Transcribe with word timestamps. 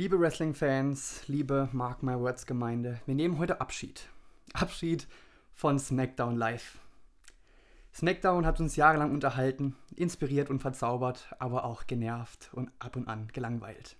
Liebe 0.00 0.20
Wrestling-Fans, 0.20 1.26
liebe 1.26 1.68
Mark 1.72 2.04
My 2.04 2.14
Words-Gemeinde, 2.14 3.00
wir 3.06 3.16
nehmen 3.16 3.36
heute 3.36 3.60
Abschied. 3.60 4.08
Abschied 4.52 5.08
von 5.54 5.80
SmackDown 5.80 6.36
Live. 6.36 6.78
SmackDown 7.92 8.46
hat 8.46 8.60
uns 8.60 8.76
jahrelang 8.76 9.10
unterhalten, 9.10 9.74
inspiriert 9.96 10.50
und 10.50 10.60
verzaubert, 10.60 11.34
aber 11.40 11.64
auch 11.64 11.88
genervt 11.88 12.48
und 12.52 12.70
ab 12.78 12.94
und 12.94 13.08
an 13.08 13.26
gelangweilt. 13.32 13.96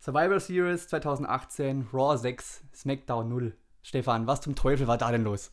Survivor 0.00 0.40
Series 0.40 0.88
2018, 0.88 1.88
Raw 1.92 2.16
6, 2.16 2.62
SmackDown 2.74 3.28
0. 3.28 3.54
Stefan, 3.82 4.26
was 4.26 4.40
zum 4.40 4.54
Teufel 4.54 4.86
war 4.86 4.96
da 4.96 5.12
denn 5.12 5.24
los? 5.24 5.52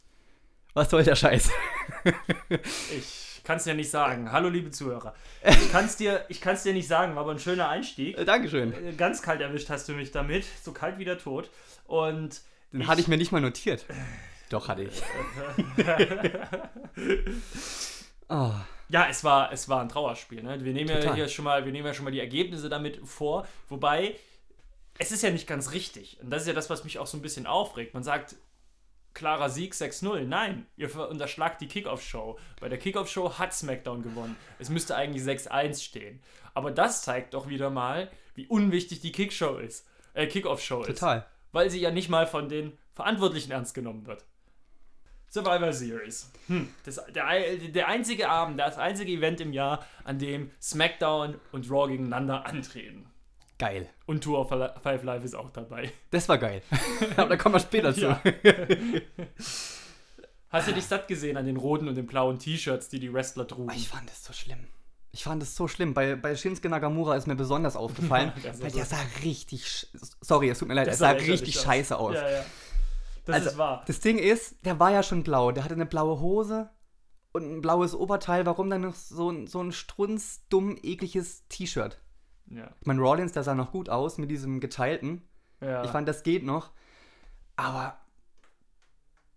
Was 0.74 0.90
soll 0.90 1.04
der 1.04 1.18
Scheiß? 1.18 1.52
ich 2.98 3.33
kann 3.44 3.58
es 3.58 3.66
dir 3.66 3.74
nicht 3.74 3.90
sagen. 3.90 4.32
Hallo, 4.32 4.50
liebe 4.50 4.72
Zuhörer. 4.72 5.14
Ich 5.46 5.72
kann 5.72 5.86
es 5.86 5.98
dir, 5.98 6.26
dir 6.30 6.74
nicht 6.74 6.88
sagen, 6.88 7.16
war 7.16 7.24
aber 7.24 7.32
ein 7.32 7.40
schöner 7.40 7.70
Einstieg. 7.70 8.18
Äh, 8.18 8.26
Dankeschön. 8.26 8.74
Äh, 8.74 8.94
ganz 8.94 9.22
kalt 9.22 9.42
erwischt 9.42 9.70
hast 9.70 9.90
du 9.90 9.94
mich 9.94 10.12
damit. 10.12 10.46
So 10.64 10.72
kalt 10.72 10.98
wie 10.98 11.06
der 11.06 11.18
Tod. 11.18 11.50
Und. 11.86 12.42
Den 12.72 12.82
ich, 12.82 12.88
hatte 12.88 13.02
ich 13.02 13.08
mir 13.08 13.18
nicht 13.18 13.32
mal 13.32 13.42
notiert. 13.42 13.86
Doch, 14.50 14.68
hatte 14.68 14.84
ich. 14.84 15.02
oh. 18.30 18.52
Ja, 18.90 19.08
es 19.10 19.24
war, 19.24 19.52
es 19.52 19.70
war 19.70 19.82
ein 19.82 19.90
Trauerspiel. 19.90 20.44
Ne? 20.44 20.64
Wir, 20.64 20.72
nehmen 20.72 20.90
ja 20.90 21.16
hier 21.16 21.28
schon 21.28 21.46
mal, 21.46 21.66
wir 21.66 21.72
nehmen 21.72 21.88
ja 21.88 21.96
schon 21.96 22.04
mal 22.06 22.12
die 22.12 22.20
Ergebnisse 22.20 22.70
damit 22.70 23.00
vor. 23.08 23.48
Wobei, 23.68 24.16
es 25.00 25.12
ist 25.12 25.24
ja 25.24 25.32
nicht 25.32 25.48
ganz 25.48 25.72
richtig. 25.72 26.20
Und 26.22 26.30
das 26.30 26.44
ist 26.44 26.48
ja 26.48 26.54
das, 26.54 26.70
was 26.70 26.84
mich 26.84 27.00
auch 27.00 27.08
so 27.08 27.18
ein 27.18 27.24
bisschen 27.24 27.48
aufregt. 27.48 27.96
Man 27.96 28.04
sagt, 28.04 28.36
klarer 29.14 29.50
Sieg 29.50 29.74
6-0. 29.74 30.26
Nein, 30.26 30.66
ihr 30.76 30.96
unterschlagt 30.96 31.62
die 31.62 31.68
Kickoff-Show. 31.68 32.40
Bei 32.60 32.70
der 32.70 32.80
Kickoff-Show 32.80 33.38
hat 33.38 33.54
SmackDown 33.54 34.04
gewonnen. 34.04 34.36
Es 34.60 34.70
müsste 34.70 34.96
eigentlich 34.96 35.24
6-1 35.24 35.84
stehen. 35.84 36.22
Aber 36.54 36.72
das 36.72 37.04
zeigt 37.04 37.34
doch 37.34 37.48
wieder 37.48 37.70
mal, 37.70 38.10
wie 38.36 38.48
unwichtig 38.48 39.02
die 39.02 39.12
Kick-Show 39.12 39.58
ist. 39.58 39.88
Äh, 40.14 40.28
Kickoff-Show 40.28 40.82
ist. 40.82 40.88
Total. 41.00 41.26
Weil 41.52 41.70
sie 41.70 41.80
ja 41.80 41.92
nicht 41.92 42.10
mal 42.10 42.28
von 42.28 42.50
den 42.50 42.78
Verantwortlichen 42.94 43.52
ernst 43.52 43.74
genommen 43.74 44.06
wird. 44.06 44.26
Survivor 45.30 45.74
Series. 45.74 46.32
Hm. 46.48 46.70
Das, 46.86 47.02
der, 47.08 47.58
der 47.58 47.88
einzige 47.88 48.30
Abend, 48.30 48.60
das 48.60 48.78
einzige 48.78 49.12
Event 49.12 49.42
im 49.42 49.52
Jahr, 49.52 49.84
an 50.04 50.20
dem 50.20 50.52
SmackDown 50.62 51.40
und 51.52 51.72
Raw 51.72 51.88
gegeneinander 51.88 52.46
antreten. 52.46 53.08
Geil. 53.58 53.90
Und 54.06 54.24
Tour 54.24 54.40
of 54.40 54.50
Five 54.82 55.04
Live 55.04 55.24
ist 55.24 55.36
auch 55.36 55.50
dabei. 55.52 55.92
Das 56.12 56.28
war 56.28 56.38
geil. 56.38 56.62
Aber 57.18 57.30
da 57.30 57.38
kommen 57.38 57.56
wir 57.56 57.60
später 57.60 57.94
zu. 57.94 58.18
Hast 60.50 60.68
du 60.68 60.74
dich 60.74 60.86
satt 60.86 61.08
gesehen 61.08 61.38
an 61.38 61.46
den 61.46 61.58
roten 61.58 61.88
und 61.88 61.96
den 61.96 62.06
blauen 62.06 62.40
T-Shirts, 62.40 62.90
die 62.90 63.00
die 63.00 63.14
Wrestler 63.14 63.48
trugen? 63.48 63.72
Ich 63.76 63.88
fand 63.88 64.10
das 64.10 64.24
so 64.24 64.34
schlimm. 64.34 64.68
Ich 65.12 65.24
fand 65.24 65.44
es 65.44 65.56
so 65.56 65.68
schlimm. 65.68 65.94
Bei, 65.94 66.16
bei 66.16 66.36
Shinsuke 66.36 66.70
Nagamura 66.70 67.16
ist 67.16 67.28
mir 67.28 67.36
besonders 67.36 67.76
aufgefallen, 67.76 68.34
weil 68.60 68.72
der 68.72 68.86
sah 68.86 69.00
richtig. 69.24 69.88
Sorry, 70.22 70.50
es 70.50 70.60
tut 70.60 70.68
mir 70.68 70.74
leid, 70.74 70.88
er 70.88 70.96
sah 70.96 71.12
richtig 71.12 71.60
scheiße 71.60 71.98
aus. 71.98 72.16
Ja, 72.16 72.30
ja. 72.30 72.46
Das 73.26 73.36
also, 73.36 73.50
ist 73.52 73.58
wahr. 73.58 73.84
Das 73.86 74.00
Ding 74.00 74.18
ist, 74.18 74.66
der 74.66 74.80
war 74.80 74.92
ja 74.92 75.04
schon 75.04 75.24
blau. 75.24 75.52
Der 75.52 75.64
hatte 75.64 75.76
eine 75.76 75.86
blaue 75.86 76.20
Hose 76.20 76.70
und 77.32 77.44
ein 77.44 77.62
blaues 77.62 77.96
Oberteil. 77.96 78.46
Warum 78.46 78.70
dann 78.70 78.82
noch 78.82 78.96
so, 78.96 79.46
so 79.46 79.62
ein 79.62 79.72
strunzdumm, 79.72 80.78
ekliges 80.82 81.48
T-Shirt? 81.48 82.00
Ja. 82.48 82.72
Ich 82.80 82.88
meine, 82.88 83.02
Rollins, 83.02 83.32
der 83.32 83.44
sah 83.44 83.56
noch 83.56 83.72
gut 83.72 83.90
aus 83.90 84.18
mit 84.18 84.30
diesem 84.30 84.60
geteilten. 84.60 85.22
Ja. 85.62 85.84
Ich 85.84 85.92
fand, 85.92 86.08
das 86.08 86.24
geht 86.24 86.44
noch. 86.44 86.72
Aber 87.56 87.98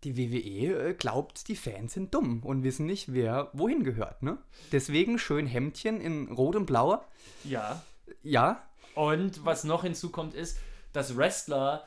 die 0.04 0.16
WWE 0.16 0.90
äh, 0.90 0.94
glaubt, 0.94 1.48
die 1.48 1.56
Fans 1.56 1.94
sind 1.94 2.14
dumm 2.14 2.42
und 2.42 2.62
wissen 2.62 2.86
nicht, 2.86 3.12
wer 3.12 3.50
wohin 3.52 3.84
gehört, 3.84 4.22
ne? 4.22 4.38
Deswegen 4.72 5.18
schön 5.18 5.46
Hemdchen 5.46 6.00
in 6.00 6.28
Rot 6.30 6.56
und 6.56 6.66
Blau. 6.66 7.04
Ja. 7.44 7.82
Ja. 8.22 8.62
Und 8.94 9.44
was 9.44 9.64
noch 9.64 9.82
hinzukommt, 9.82 10.34
ist, 10.34 10.58
dass 10.92 11.16
Wrestler 11.16 11.86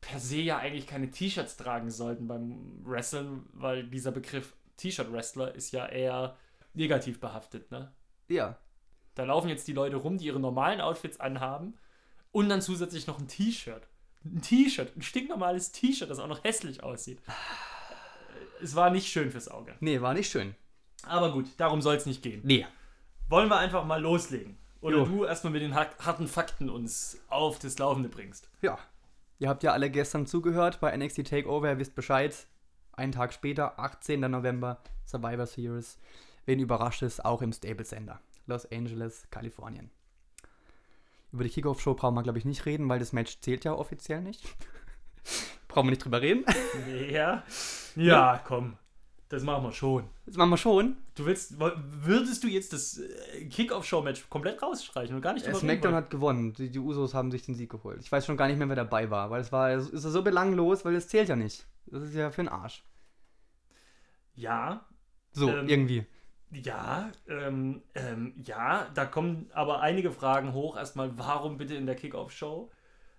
per 0.00 0.20
se 0.20 0.36
ja 0.36 0.58
eigentlich 0.58 0.86
keine 0.86 1.10
T-Shirts 1.10 1.56
tragen 1.56 1.90
sollten 1.90 2.28
beim 2.28 2.80
Wrestlen, 2.84 3.46
weil 3.52 3.84
dieser 3.84 4.12
Begriff 4.12 4.54
T-Shirt-Wrestler 4.76 5.54
ist 5.54 5.72
ja 5.72 5.86
eher 5.86 6.36
negativ 6.74 7.18
behaftet, 7.18 7.70
ne? 7.70 7.92
Ja. 8.28 8.56
Da 9.16 9.24
laufen 9.24 9.48
jetzt 9.48 9.66
die 9.66 9.72
Leute 9.72 9.96
rum, 9.96 10.18
die 10.18 10.26
ihre 10.26 10.38
normalen 10.38 10.80
Outfits 10.80 11.18
anhaben 11.18 11.74
und 12.32 12.48
dann 12.50 12.60
zusätzlich 12.60 13.06
noch 13.06 13.18
ein 13.18 13.26
T-Shirt. 13.26 13.88
Ein 14.24 14.42
T-Shirt, 14.42 14.94
ein 14.94 15.02
stinknormales 15.02 15.72
T-Shirt, 15.72 16.10
das 16.10 16.18
auch 16.18 16.28
noch 16.28 16.44
hässlich 16.44 16.82
aussieht. 16.82 17.18
Es 18.62 18.74
war 18.74 18.90
nicht 18.90 19.08
schön 19.08 19.30
fürs 19.30 19.48
Auge. 19.48 19.74
Nee, 19.80 20.00
war 20.00 20.14
nicht 20.14 20.30
schön. 20.30 20.54
Aber 21.02 21.32
gut, 21.32 21.46
darum 21.56 21.82
soll 21.82 21.96
es 21.96 22.06
nicht 22.06 22.22
gehen. 22.22 22.40
Nee. 22.44 22.66
Wollen 23.28 23.48
wir 23.48 23.58
einfach 23.58 23.84
mal 23.84 24.00
loslegen? 24.00 24.58
Oder 24.80 24.98
jo. 24.98 25.04
du 25.06 25.24
erstmal 25.24 25.52
mit 25.54 25.62
den 25.62 25.74
harten 25.74 26.28
Fakten 26.28 26.68
uns 26.68 27.18
auf 27.28 27.58
das 27.58 27.78
Laufende 27.78 28.08
bringst? 28.08 28.48
Ja. 28.60 28.78
Ihr 29.38 29.48
habt 29.48 29.62
ja 29.62 29.72
alle 29.72 29.90
gestern 29.90 30.26
zugehört 30.26 30.80
bei 30.80 30.96
NXT 30.96 31.26
Takeover, 31.26 31.70
ihr 31.70 31.78
wisst 31.78 31.94
Bescheid. 31.94 32.46
Einen 32.92 33.12
Tag 33.12 33.32
später, 33.32 33.78
18. 33.78 34.20
November, 34.20 34.78
Survivor 35.06 35.46
Series. 35.46 35.98
Wen 36.46 36.60
überrascht 36.60 37.02
es, 37.02 37.20
auch 37.20 37.42
im 37.42 37.52
Stable 37.52 37.84
Center. 37.84 38.20
Los 38.46 38.70
Angeles, 38.70 39.26
Kalifornien. 39.30 39.90
Über 41.32 41.44
die 41.44 41.50
Kickoff-Show 41.50 41.94
brauchen 41.94 42.14
wir, 42.14 42.22
glaube 42.22 42.38
ich, 42.38 42.44
nicht 42.44 42.64
reden, 42.66 42.88
weil 42.88 42.98
das 42.98 43.12
Match 43.12 43.40
zählt 43.40 43.64
ja 43.64 43.74
offiziell 43.74 44.22
nicht. 44.22 44.42
brauchen 45.68 45.86
wir 45.86 45.90
nicht 45.90 46.04
drüber 46.04 46.22
reden. 46.22 46.44
Ja. 47.10 47.42
Ja, 47.96 48.40
komm. 48.44 48.78
Das 49.28 49.42
machen 49.42 49.64
wir 49.64 49.72
schon. 49.72 50.04
Das 50.24 50.36
machen 50.36 50.50
wir 50.50 50.56
schon. 50.56 50.96
Du 51.16 51.26
willst, 51.26 51.58
würdest 51.58 52.44
du 52.44 52.48
jetzt 52.48 52.72
das 52.72 52.98
äh, 52.98 53.46
Kickoff-Show-Match 53.46 54.28
komplett 54.28 54.62
rausstreichen 54.62 55.16
und 55.16 55.22
gar 55.22 55.32
nicht 55.32 55.44
drüber 55.44 55.58
SmackDown 55.58 55.94
hat 55.94 56.10
gewonnen. 56.10 56.52
Die, 56.52 56.70
die, 56.70 56.78
Usos 56.78 57.12
haben 57.12 57.32
sich 57.32 57.42
den 57.42 57.56
Sieg 57.56 57.70
geholt. 57.70 57.98
Ich 58.00 58.12
weiß 58.12 58.24
schon 58.24 58.36
gar 58.36 58.46
nicht 58.46 58.58
mehr, 58.58 58.68
wer 58.68 58.76
dabei 58.76 59.10
war, 59.10 59.30
weil 59.30 59.40
es 59.40 59.50
war 59.50 59.72
ist 59.72 59.90
so 59.90 60.22
belanglos, 60.22 60.84
weil 60.84 60.94
das 60.94 61.08
zählt 61.08 61.28
ja 61.28 61.34
nicht. 61.34 61.66
Das 61.86 62.04
ist 62.04 62.14
ja 62.14 62.30
für 62.30 62.42
den 62.42 62.48
Arsch. 62.48 62.84
Ja. 64.34 64.86
So, 65.32 65.48
ähm, 65.48 65.68
irgendwie. 65.68 66.06
Ja, 66.50 67.10
ähm, 67.28 67.82
ähm, 67.94 68.34
ja, 68.44 68.88
da 68.94 69.04
kommen 69.04 69.50
aber 69.52 69.80
einige 69.80 70.12
Fragen 70.12 70.52
hoch. 70.52 70.76
Erstmal, 70.76 71.16
warum 71.18 71.58
bitte 71.58 71.74
in 71.74 71.86
der 71.86 71.96
Kickoff-Show? 71.96 72.70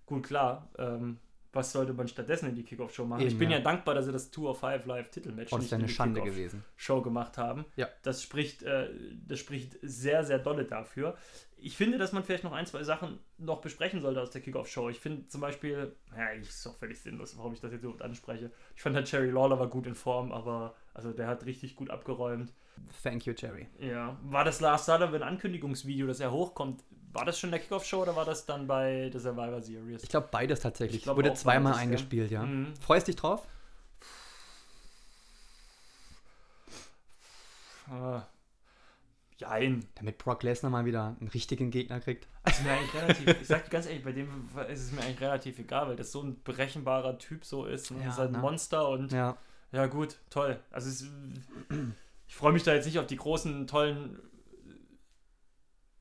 Gut, 0.05 0.23
klar, 0.23 0.69
ähm, 0.77 1.19
was 1.51 1.71
sollte 1.71 1.93
man 1.93 2.07
stattdessen 2.07 2.49
in 2.49 2.55
die 2.55 2.63
Kickoff-Show 2.63 3.05
machen? 3.05 3.21
Eben, 3.21 3.31
ich 3.31 3.37
bin 3.37 3.49
ja. 3.49 3.57
ja. 3.57 3.63
dankbar, 3.63 3.95
dass 3.95 4.05
sie 4.05 4.11
das 4.11 4.31
Tour 4.31 4.51
of 4.51 4.59
Five 4.59 4.85
Live 4.85 5.09
Titelmatch 5.09 5.51
nicht 5.51 5.73
eine 5.73 5.83
in 5.83 5.87
die 5.87 5.93
Schande 5.93 6.21
gewesen. 6.21 6.63
Show 6.75 7.01
gemacht 7.01 7.37
haben. 7.37 7.65
Ja. 7.75 7.89
Das 8.03 8.23
spricht, 8.23 8.63
äh, 8.63 8.89
das 9.27 9.39
spricht 9.39 9.77
sehr, 9.81 10.23
sehr 10.23 10.39
dolle 10.39 10.65
dafür. 10.65 11.17
Ich 11.57 11.75
finde, 11.75 11.97
dass 11.97 12.13
man 12.13 12.23
vielleicht 12.23 12.43
noch 12.43 12.51
ein, 12.53 12.65
zwei 12.67 12.83
Sachen 12.83 13.19
noch 13.37 13.61
besprechen 13.61 14.01
sollte 14.01 14.21
aus 14.21 14.29
der 14.29 14.41
Kickoff-Show. 14.41 14.89
Ich 14.89 14.99
finde 14.99 15.27
zum 15.27 15.41
Beispiel, 15.41 15.95
ja, 16.15 16.33
ich 16.33 16.47
ist 16.47 16.65
doch 16.65 16.75
völlig 16.75 17.01
sinnlos, 17.01 17.37
warum 17.37 17.53
ich 17.53 17.59
das 17.59 17.71
jetzt 17.71 17.81
überhaupt 17.81 18.03
anspreche. 18.03 18.51
Ich 18.75 18.81
fand, 18.81 18.95
halt 18.95 19.11
Jerry 19.11 19.31
Lawler 19.31 19.59
war 19.59 19.67
gut 19.67 19.87
in 19.87 19.95
Form, 19.95 20.31
aber 20.31 20.75
also 20.93 21.11
der 21.11 21.27
hat 21.27 21.45
richtig 21.45 21.75
gut 21.75 21.89
abgeräumt. 21.89 22.53
Thank 23.03 23.25
you, 23.25 23.33
Jerry. 23.37 23.67
Ja. 23.79 24.17
War 24.23 24.43
das 24.43 24.59
Lars 24.59 24.85
Sullivan 24.85 25.23
Ankündigungsvideo, 25.23 26.07
das 26.07 26.19
er 26.19 26.31
hochkommt, 26.31 26.83
war 27.13 27.25
das 27.25 27.39
schon 27.39 27.51
der 27.51 27.59
Kickoff-Show 27.59 28.03
oder 28.03 28.15
war 28.15 28.25
das 28.25 28.45
dann 28.45 28.67
bei 28.67 29.09
der 29.09 29.19
Survivor 29.19 29.61
Series? 29.61 30.03
Ich 30.03 30.09
glaube 30.09 30.27
beides 30.31 30.59
tatsächlich. 30.59 31.03
glaub, 31.03 31.17
Wurde 31.17 31.33
zweimal 31.33 31.73
beides, 31.73 31.83
eingespielt, 31.83 32.31
ja. 32.31 32.41
ja. 32.41 32.45
Mhm. 32.45 32.75
Freust 32.75 33.07
dich 33.07 33.15
drauf? 33.15 33.47
Uh, 37.89 38.19
jein. 39.37 39.87
Damit 39.95 40.17
Brock 40.17 40.43
Lesnar 40.43 40.69
mal 40.69 40.85
wieder 40.85 41.15
einen 41.19 41.29
richtigen 41.29 41.71
Gegner 41.71 42.01
kriegt. 42.01 42.27
Ist 42.45 42.63
mir 42.63 42.71
eigentlich 42.71 42.93
relativ, 42.93 43.41
ich 43.41 43.47
sag 43.47 43.63
dir 43.63 43.71
ganz 43.71 43.85
ehrlich, 43.85 44.03
bei 44.03 44.11
dem 44.11 44.49
ist 44.69 44.81
es 44.81 44.91
mir 44.91 45.01
eigentlich 45.01 45.21
relativ 45.21 45.57
egal, 45.57 45.87
weil 45.87 45.95
das 45.95 46.11
so 46.11 46.21
ein 46.21 46.43
berechenbarer 46.43 47.17
Typ 47.17 47.45
so 47.45 47.65
ist. 47.65 47.91
Ne? 47.91 48.03
Ja, 48.03 48.09
ist 48.09 48.17
halt 48.17 48.29
ein 48.29 48.33
ne? 48.33 48.39
Monster 48.39 48.89
und 48.89 49.11
ja. 49.11 49.37
ja 49.71 49.85
gut, 49.87 50.17
toll. 50.29 50.59
Also 50.69 50.89
es, 50.89 51.09
ich 52.27 52.35
freue 52.35 52.53
mich 52.53 52.63
da 52.63 52.73
jetzt 52.73 52.85
nicht 52.85 52.99
auf 52.99 53.07
die 53.07 53.15
großen, 53.15 53.67
tollen 53.67 54.19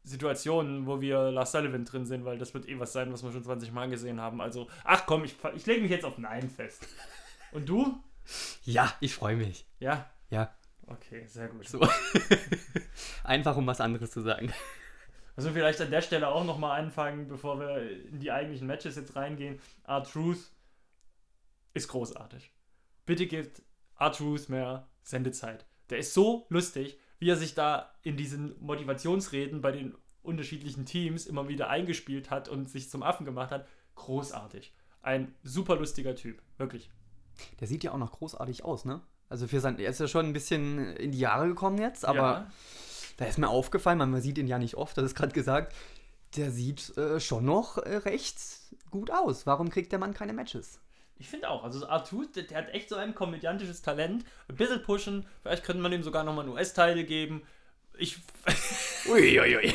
Situationen, 0.03 0.87
wo 0.87 1.01
wir 1.01 1.31
Lars 1.31 1.53
Sullivan 1.53 1.85
drin 1.85 2.07
sind, 2.07 2.25
weil 2.25 2.39
das 2.39 2.55
wird 2.55 2.69
eh 2.69 2.79
was 2.79 2.93
sein, 2.93 3.13
was 3.13 3.25
wir 3.25 3.33
schon 3.33 3.43
20 3.43 3.73
Mal 3.73 3.89
gesehen 3.89 4.21
haben. 4.21 4.41
Also, 4.41 4.69
ach 4.85 5.05
komm, 5.07 5.25
ich, 5.25 5.37
ich 5.55 5.67
lege 5.67 5.83
mich 5.83 5.91
jetzt 5.91 6.05
auf 6.05 6.19
Nein 6.19 6.49
fest. 6.49 6.87
Und 7.53 7.69
du? 7.69 8.01
Ja, 8.65 8.93
ich 9.01 9.15
freue 9.15 9.37
mich. 9.37 9.67
Ja? 9.81 10.09
Ja. 10.31 10.55
Okay, 10.87 11.27
sehr 11.27 11.49
gut. 11.49 11.69
So. 11.69 11.81
Einfach 13.25 13.57
um 13.57 13.67
was 13.67 13.81
anderes 13.81 14.11
zu 14.13 14.21
sagen. 14.21 14.53
Also 15.35 15.51
vielleicht 15.51 15.81
an 15.81 15.91
der 15.91 16.03
Stelle 16.03 16.29
auch 16.29 16.45
nochmal 16.45 16.81
anfangen, 16.81 17.29
bevor 17.29 17.59
wir 17.61 17.91
in 18.09 18.21
die 18.21 18.31
eigentlichen 18.31 18.67
Matches 18.67 18.97
jetzt 18.97 19.17
reingehen. 19.17 19.61
R-Truth 19.87 20.51
ist 21.75 21.89
großartig. 21.89 22.53
Bitte 23.05 23.27
gebt 23.27 23.63
R-Truth 23.99 24.49
mehr 24.49 24.89
Sendezeit. 25.03 25.67
Der 25.91 25.99
ist 25.99 26.15
so 26.15 26.47
lustig 26.49 26.99
wie 27.19 27.31
er 27.31 27.37
sich 27.37 27.55
da 27.55 27.91
in 28.03 28.17
diesen 28.17 28.55
Motivationsreden 28.61 29.61
bei 29.61 29.73
den 29.73 29.95
unterschiedlichen 30.23 30.85
Teams 30.85 31.27
immer 31.27 31.49
wieder 31.49 31.69
eingespielt 31.69 32.31
hat 32.31 32.49
und 32.49 32.69
sich 32.69 32.91
zum 32.91 33.03
Affen 33.03 33.25
gemacht 33.25 33.51
hat. 33.51 33.67
Großartig. 33.95 34.75
Ein 35.03 35.35
super 35.43 35.77
lustiger 35.77 36.15
Typ, 36.15 36.43
wirklich. 36.59 36.91
Der 37.61 37.69
sieht 37.69 37.85
ja 37.85 37.93
auch 37.93 37.99
noch 37.99 38.13
großartig 38.13 38.65
aus, 38.65 38.85
ne? 38.85 39.01
Also 39.29 39.47
für 39.47 39.61
sein, 39.61 39.79
er 39.79 39.91
ist 39.91 40.01
ja 40.01 40.09
schon 40.09 40.27
ein 40.27 40.33
bisschen 40.33 40.95
in 40.97 41.13
die 41.13 41.19
Jahre 41.19 41.49
gekommen 41.49 41.79
jetzt, 41.79 42.05
aber 42.05 42.23
ja. 42.23 42.51
da 43.17 43.25
ist 43.25 43.39
mir 43.39 43.49
aufgefallen, 43.49 43.99
man 43.99 44.21
sieht 44.21 44.39
ihn 44.39 44.47
ja 44.47 44.59
nicht 44.59 44.77
oft, 44.77 44.97
das 44.97 45.05
ist 45.05 45.15
gerade 45.17 45.33
gesagt, 45.33 45.75
der 46.37 46.51
sieht 46.53 46.97
äh, 46.97 47.19
schon 47.19 47.45
noch 47.45 47.79
äh, 47.79 47.97
recht 47.97 48.39
gut 48.91 49.11
aus. 49.11 49.47
Warum 49.47 49.71
kriegt 49.71 49.91
der 49.91 49.99
Mann 49.99 50.15
keine 50.15 50.33
Matches? 50.33 50.81
Ich 51.19 51.29
finde 51.29 51.49
auch. 51.49 51.65
Also 51.65 51.87
Arthur, 51.89 52.27
der, 52.35 52.45
der, 52.45 52.59
hat 52.59 52.75
echt 52.75 52.89
so 52.89 52.97
ein 52.97 53.15
komödiantisches 53.15 53.83
Talent. 53.83 54.25
Ein 54.49 54.57
bisschen 54.57 54.83
pushen. 54.83 55.27
Vielleicht 55.43 55.65
könnte 55.65 55.83
man 55.83 55.93
ihm 55.93 56.03
sogar 56.03 56.25
nochmal 56.25 56.45
einen 56.45 56.55
US-Teil 56.55 57.05
geben. 57.05 57.43
Ich. 57.97 58.19
Uiuiui. 59.09 59.57
Ui. 59.57 59.75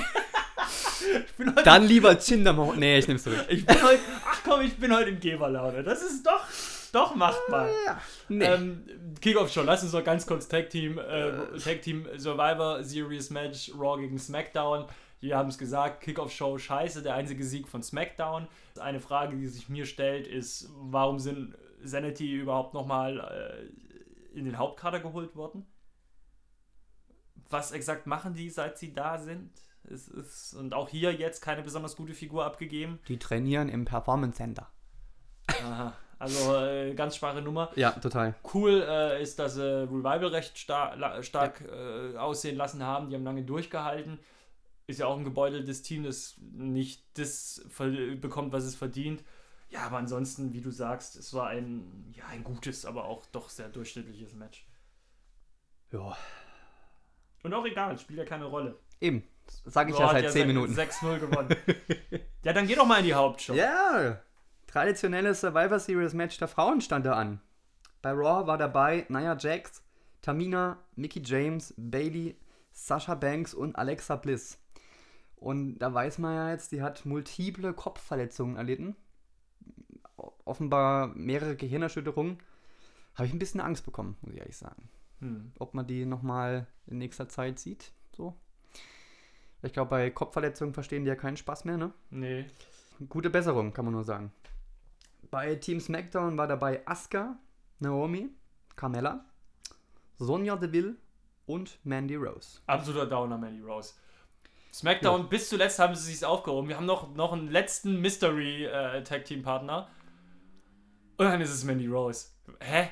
Dann 1.63 1.85
lieber 1.85 2.15
Chindermount. 2.15 2.77
Nee, 2.77 2.99
ich 2.99 3.07
nehm's 3.07 3.23
zurück. 3.23 3.45
Ich 3.49 3.65
bin 3.65 3.81
heute. 3.83 4.01
Ach 4.25 4.41
komm, 4.43 4.61
ich 4.61 4.77
bin 4.77 4.95
heute 4.95 5.09
in 5.09 5.19
Geberlaune. 5.19 5.83
Das 5.83 6.01
ist 6.03 6.25
doch. 6.25 6.41
Doch 6.91 7.15
machbar. 7.15 7.69
Ja, 7.85 8.01
nee. 8.27 8.43
ähm, 8.43 8.83
Kickoff 9.21 9.51
schon. 9.51 9.65
Lass 9.65 9.81
uns 9.81 9.93
doch 9.93 10.03
ganz 10.03 10.27
kurz 10.27 10.47
Tag 10.49 10.69
Team, 10.69 10.97
äh, 10.97 11.31
Tag 11.63 11.81
Team 11.81 12.05
Survivor 12.17 12.83
Series 12.83 13.29
Match 13.29 13.71
Raw 13.79 13.99
gegen 13.99 14.19
SmackDown. 14.19 14.85
Wir 15.21 15.37
haben 15.37 15.49
es 15.49 15.59
gesagt, 15.59 16.01
Kickoff-Show 16.01 16.57
scheiße, 16.57 17.03
der 17.03 17.13
einzige 17.13 17.43
Sieg 17.43 17.67
von 17.67 17.83
SmackDown. 17.83 18.47
Eine 18.79 18.99
Frage, 18.99 19.37
die 19.37 19.47
sich 19.47 19.69
mir 19.69 19.85
stellt, 19.85 20.25
ist, 20.25 20.69
warum 20.73 21.19
sind 21.19 21.55
Sanity 21.83 22.33
überhaupt 22.33 22.73
nochmal 22.73 23.19
äh, 23.19 24.37
in 24.37 24.45
den 24.45 24.57
Hauptkader 24.57 24.99
geholt 24.99 25.35
worden? 25.35 25.67
Was 27.51 27.71
exakt 27.71 28.07
machen 28.07 28.33
die, 28.33 28.49
seit 28.49 28.79
sie 28.79 28.93
da 28.93 29.19
sind? 29.19 29.51
Es 29.83 30.07
ist, 30.07 30.55
und 30.55 30.73
auch 30.73 30.89
hier 30.89 31.13
jetzt 31.13 31.41
keine 31.41 31.61
besonders 31.61 31.95
gute 31.95 32.15
Figur 32.15 32.43
abgegeben. 32.43 32.99
Die 33.07 33.19
trainieren 33.19 33.69
im 33.69 33.85
Performance 33.85 34.37
Center. 34.37 34.71
Aha. 35.47 35.93
Also 36.17 36.55
äh, 36.55 36.93
ganz 36.95 37.15
schwache 37.15 37.41
Nummer. 37.41 37.71
Ja, 37.75 37.91
total. 37.91 38.35
Cool 38.53 38.83
äh, 38.87 39.21
ist, 39.21 39.37
dass 39.37 39.55
sie 39.55 39.83
Revival 39.83 40.27
recht 40.27 40.57
star 40.57 41.21
stark 41.21 41.61
ja. 41.61 42.11
äh, 42.13 42.17
aussehen 42.17 42.57
lassen 42.57 42.83
haben. 42.83 43.09
Die 43.09 43.15
haben 43.15 43.23
lange 43.23 43.43
durchgehalten 43.43 44.19
ist 44.91 44.99
ja 44.99 45.07
auch 45.07 45.17
ein 45.17 45.23
gebeuteltes 45.23 45.81
Team, 45.81 46.03
das 46.03 46.35
nicht 46.53 47.03
das 47.17 47.65
bekommt, 48.21 48.53
was 48.53 48.63
es 48.63 48.75
verdient. 48.75 49.23
Ja, 49.69 49.81
aber 49.83 49.97
ansonsten, 49.97 50.53
wie 50.53 50.61
du 50.61 50.69
sagst, 50.69 51.15
es 51.15 51.33
war 51.33 51.47
ein, 51.47 52.13
ja, 52.13 52.25
ein 52.27 52.43
gutes, 52.43 52.85
aber 52.85 53.05
auch 53.05 53.25
doch 53.27 53.49
sehr 53.49 53.69
durchschnittliches 53.69 54.33
Match. 54.33 54.67
Ja. 55.91 56.15
Und 57.43 57.53
auch 57.53 57.65
egal, 57.65 57.97
spielt 57.97 58.19
ja 58.19 58.25
keine 58.25 58.45
Rolle. 58.45 58.77
Eben, 58.99 59.23
sage 59.65 59.91
ich 59.91 59.97
ja 59.97 60.09
seit 60.09 60.31
10 60.31 60.47
Minuten. 60.47 60.73
6-0 60.73 61.19
gewonnen. 61.19 61.55
ja, 62.43 62.53
dann 62.53 62.67
geh 62.67 62.75
doch 62.75 62.85
mal 62.85 62.99
in 62.99 63.05
die 63.05 63.13
Hauptshow. 63.13 63.53
Ja, 63.53 64.21
traditionelles 64.67 65.41
Survivor 65.41 65.79
Series 65.79 66.13
Match 66.13 66.37
der 66.37 66.47
Frauen 66.47 66.81
stand 66.81 67.05
da 67.05 67.13
an. 67.13 67.41
Bei 68.01 68.11
Raw 68.11 68.47
war 68.47 68.57
dabei 68.57 69.05
Nia 69.09 69.37
Jax, 69.37 69.83
Tamina, 70.21 70.79
Mickey 70.95 71.21
James, 71.23 71.73
Bailey, 71.77 72.37
Sasha 72.71 73.15
Banks 73.15 73.53
und 73.53 73.75
Alexa 73.75 74.15
Bliss. 74.15 74.60
Und 75.41 75.79
da 75.79 75.91
weiß 75.91 76.19
man 76.19 76.35
ja 76.35 76.51
jetzt, 76.51 76.71
die 76.71 76.83
hat 76.83 77.03
multiple 77.03 77.73
Kopfverletzungen 77.73 78.57
erlitten. 78.57 78.95
Offenbar 80.45 81.07
mehrere 81.15 81.55
Gehirnerschütterungen. 81.55 82.37
Habe 83.15 83.25
ich 83.25 83.33
ein 83.33 83.39
bisschen 83.39 83.59
Angst 83.59 83.83
bekommen, 83.83 84.17
muss 84.21 84.33
ich 84.33 84.39
ehrlich 84.39 84.55
sagen. 84.55 84.87
Hm. 85.19 85.51
Ob 85.57 85.73
man 85.73 85.87
die 85.87 86.05
nochmal 86.05 86.67
in 86.85 86.99
nächster 86.99 87.27
Zeit 87.27 87.57
sieht. 87.57 87.91
So. 88.15 88.35
Ich 89.63 89.73
glaube, 89.73 89.89
bei 89.89 90.11
Kopfverletzungen 90.11 90.75
verstehen 90.75 91.05
die 91.05 91.09
ja 91.09 91.15
keinen 91.15 91.37
Spaß 91.37 91.65
mehr, 91.65 91.77
ne? 91.77 91.91
Nee. 92.11 92.45
Gute 93.09 93.31
Besserung, 93.31 93.73
kann 93.73 93.85
man 93.85 93.95
nur 93.95 94.03
sagen. 94.03 94.31
Bei 95.31 95.55
Team 95.55 95.79
SmackDown 95.79 96.37
war 96.37 96.47
dabei 96.47 96.85
Asuka, 96.85 97.39
Naomi, 97.79 98.29
Carmella, 98.75 99.25
Sonja 100.19 100.55
Deville 100.55 100.97
und 101.47 101.79
Mandy 101.83 102.15
Rose. 102.15 102.59
Absoluter 102.67 103.07
Downer, 103.07 103.39
Mandy 103.39 103.63
Rose. 103.63 103.95
SmackDown, 104.73 105.21
ja. 105.21 105.27
bis 105.27 105.49
zuletzt 105.49 105.79
haben 105.79 105.95
sie 105.95 106.13
sich 106.13 106.25
aufgehoben. 106.25 106.69
Wir 106.69 106.77
haben 106.77 106.85
noch, 106.85 107.13
noch 107.13 107.33
einen 107.33 107.49
letzten 107.49 107.99
Mystery 107.99 108.65
äh, 108.65 109.03
Tag 109.03 109.25
Team 109.25 109.41
Partner. 109.43 109.89
Und 111.17 111.25
dann 111.25 111.41
ist 111.41 111.51
es 111.51 111.63
Mandy 111.63 111.87
Rose. 111.87 112.27
Hä? 112.59 112.89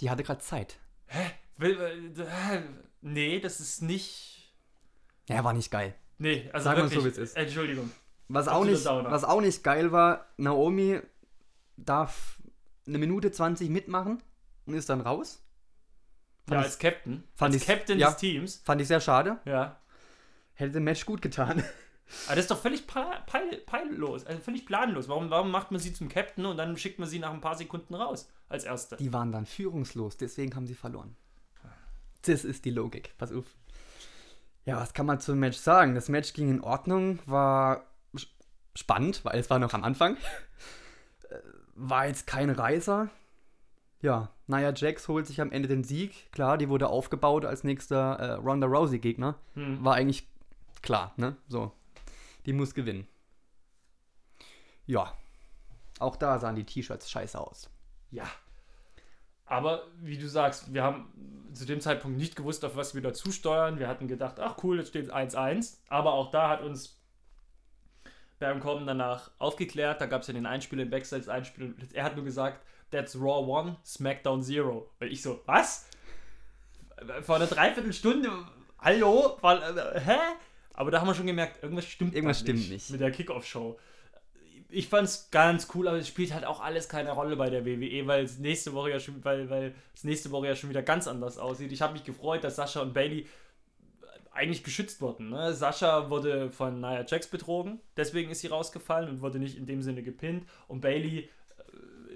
Die 0.00 0.08
hatte 0.08 0.22
gerade 0.22 0.40
Zeit. 0.40 0.78
Hä? 1.06 1.32
Nee, 3.00 3.40
das 3.40 3.60
ist 3.60 3.82
nicht. 3.82 4.54
Ja, 5.28 5.42
war 5.42 5.52
nicht 5.52 5.70
geil. 5.70 5.94
Nee, 6.18 6.48
also 6.52 6.64
Sagen 6.64 6.82
wirklich, 6.82 6.98
so, 6.98 7.04
wie 7.04 7.10
es 7.10 7.18
ist. 7.18 7.36
Entschuldigung. 7.36 7.90
Was 8.28 8.48
auch, 8.48 8.64
nicht, 8.64 8.84
was 8.84 9.24
auch 9.24 9.40
nicht 9.40 9.62
geil 9.62 9.92
war, 9.92 10.26
Naomi 10.36 11.00
darf 11.76 12.40
eine 12.86 12.98
Minute 12.98 13.30
20 13.30 13.68
mitmachen 13.70 14.22
und 14.66 14.74
ist 14.74 14.88
dann 14.88 15.00
raus. 15.00 15.44
Fand 16.46 16.60
ja, 16.60 16.64
als 16.64 16.78
Captain. 16.78 17.24
Fand 17.34 17.54
als 17.54 17.62
ich, 17.62 17.68
Captain 17.68 17.98
ja, 17.98 18.08
des 18.08 18.16
Teams. 18.16 18.62
Fand 18.64 18.80
ich 18.80 18.88
sehr 18.88 19.00
schade. 19.00 19.38
Ja 19.44 19.80
hätte 20.56 20.72
dem 20.72 20.84
Match 20.84 21.06
gut 21.06 21.22
getan. 21.22 21.62
Aber 22.26 22.36
das 22.36 22.44
ist 22.44 22.50
doch 22.50 22.60
völlig 22.60 22.86
peillos, 22.86 24.26
also 24.26 24.40
völlig 24.40 24.66
planlos. 24.66 25.08
Warum, 25.08 25.30
warum 25.30 25.50
macht 25.50 25.70
man 25.70 25.80
sie 25.80 25.92
zum 25.92 26.08
Captain 26.08 26.46
und 26.46 26.56
dann 26.56 26.76
schickt 26.76 26.98
man 26.98 27.08
sie 27.08 27.18
nach 27.18 27.32
ein 27.32 27.40
paar 27.40 27.56
Sekunden 27.56 27.94
raus 27.94 28.28
als 28.48 28.64
Erste? 28.64 28.96
Die 28.96 29.12
waren 29.12 29.32
dann 29.32 29.46
führungslos, 29.46 30.16
deswegen 30.16 30.54
haben 30.54 30.66
sie 30.66 30.74
verloren. 30.74 31.16
Das 32.22 32.44
ist 32.44 32.64
die 32.64 32.70
Logik. 32.70 33.14
Pass 33.18 33.32
auf. 33.32 33.44
Ja, 34.64 34.80
was 34.80 34.94
kann 34.94 35.06
man 35.06 35.20
zum 35.20 35.38
Match 35.38 35.58
sagen? 35.58 35.94
Das 35.94 36.08
Match 36.08 36.32
ging 36.32 36.50
in 36.50 36.60
Ordnung, 36.60 37.20
war 37.26 37.86
spannend, 38.74 39.24
weil 39.24 39.38
es 39.38 39.50
war 39.50 39.58
noch 39.58 39.74
am 39.74 39.84
Anfang. 39.84 40.16
Äh, 41.28 41.38
war 41.74 42.06
jetzt 42.06 42.26
kein 42.26 42.50
Reißer. 42.50 43.08
Ja, 44.02 44.30
Nia 44.46 44.72
Jax 44.74 45.08
holt 45.08 45.26
sich 45.26 45.40
am 45.40 45.50
Ende 45.50 45.68
den 45.68 45.82
Sieg. 45.82 46.30
Klar, 46.32 46.58
die 46.58 46.68
wurde 46.68 46.88
aufgebaut 46.88 47.44
als 47.44 47.64
nächster 47.64 48.16
äh, 48.16 48.32
Ronda 48.34 48.66
Rousey-Gegner. 48.66 49.36
Hm. 49.54 49.84
War 49.84 49.94
eigentlich 49.94 50.28
klar, 50.86 51.12
ne? 51.16 51.36
So. 51.48 51.72
Die 52.46 52.52
muss 52.52 52.74
gewinnen. 52.74 53.06
Ja. 54.86 55.12
Auch 55.98 56.16
da 56.16 56.38
sahen 56.38 56.56
die 56.56 56.64
T-Shirts 56.64 57.10
scheiße 57.10 57.38
aus. 57.38 57.68
Ja. 58.10 58.26
Aber 59.44 59.86
wie 60.00 60.16
du 60.16 60.28
sagst, 60.28 60.72
wir 60.72 60.82
haben 60.82 61.50
zu 61.52 61.66
dem 61.66 61.80
Zeitpunkt 61.80 62.18
nicht 62.18 62.36
gewusst, 62.36 62.64
auf 62.64 62.76
was 62.76 62.94
wir 62.94 63.02
da 63.02 63.12
zusteuern. 63.12 63.78
Wir 63.78 63.88
hatten 63.88 64.08
gedacht, 64.08 64.40
ach 64.40 64.56
cool, 64.62 64.78
jetzt 64.78 64.88
steht 64.88 65.12
1-1. 65.12 65.78
Aber 65.88 66.12
auch 66.12 66.30
da 66.30 66.48
hat 66.48 66.62
uns 66.62 67.00
Baron 68.38 68.60
Corbin 68.60 68.86
danach 68.86 69.30
aufgeklärt. 69.38 70.00
Da 70.00 70.06
gab 70.06 70.22
es 70.22 70.28
ja 70.28 70.34
den 70.34 70.46
Einspieler, 70.46 70.84
den 70.84 70.90
Backstage-Einspieler. 70.90 71.74
Er 71.94 72.04
hat 72.04 72.16
nur 72.16 72.24
gesagt, 72.24 72.64
that's 72.90 73.16
Raw 73.16 73.68
1, 73.68 73.78
SmackDown 73.84 74.40
0. 74.40 74.88
Weil 74.98 75.12
ich 75.12 75.22
so, 75.22 75.40
was? 75.46 75.88
Vor 77.22 77.36
einer 77.36 77.46
Dreiviertelstunde, 77.46 78.30
hallo? 78.78 79.38
War, 79.40 79.76
äh, 79.76 80.00
hä? 80.00 80.18
Aber 80.76 80.90
da 80.90 81.00
haben 81.00 81.08
wir 81.08 81.14
schon 81.14 81.26
gemerkt, 81.26 81.62
irgendwas 81.62 81.86
stimmt 81.86 82.14
Irgendwas 82.14 82.40
stimmt 82.40 82.58
nicht, 82.58 82.70
nicht. 82.70 82.90
mit 82.90 83.00
der 83.00 83.10
Kickoff-Show. 83.10 83.78
Ich 84.68 84.88
fand's 84.88 85.30
ganz 85.30 85.68
cool, 85.74 85.88
aber 85.88 85.96
es 85.96 86.08
spielt 86.08 86.34
halt 86.34 86.44
auch 86.44 86.60
alles 86.60 86.88
keine 86.88 87.12
Rolle 87.12 87.36
bei 87.36 87.48
der 87.48 87.64
WWE, 87.64 88.06
weil 88.06 88.24
es 88.24 88.38
nächste 88.38 88.74
Woche 88.74 88.90
ja 88.90 89.00
schon, 89.00 89.24
weil, 89.24 89.48
weil 89.48 89.74
es 89.94 90.04
nächste 90.04 90.30
Woche 90.30 90.48
ja 90.48 90.56
schon 90.56 90.70
wieder 90.70 90.82
ganz 90.82 91.08
anders 91.08 91.38
aussieht. 91.38 91.72
Ich 91.72 91.82
habe 91.82 91.94
mich 91.94 92.04
gefreut, 92.04 92.44
dass 92.44 92.56
Sascha 92.56 92.82
und 92.82 92.92
Bailey 92.92 93.26
eigentlich 94.32 94.64
geschützt 94.64 95.00
wurden. 95.00 95.30
Ne? 95.30 95.54
Sascha 95.54 96.10
wurde 96.10 96.50
von 96.50 96.80
Nia 96.80 97.04
Jax 97.06 97.26
betrogen, 97.28 97.80
deswegen 97.96 98.30
ist 98.30 98.40
sie 98.40 98.48
rausgefallen 98.48 99.08
und 99.08 99.22
wurde 99.22 99.38
nicht 99.38 99.56
in 99.56 99.66
dem 99.66 99.82
Sinne 99.82 100.02
gepinnt. 100.02 100.46
Und 100.68 100.82
Bailey 100.82 101.20
äh, 101.20 101.28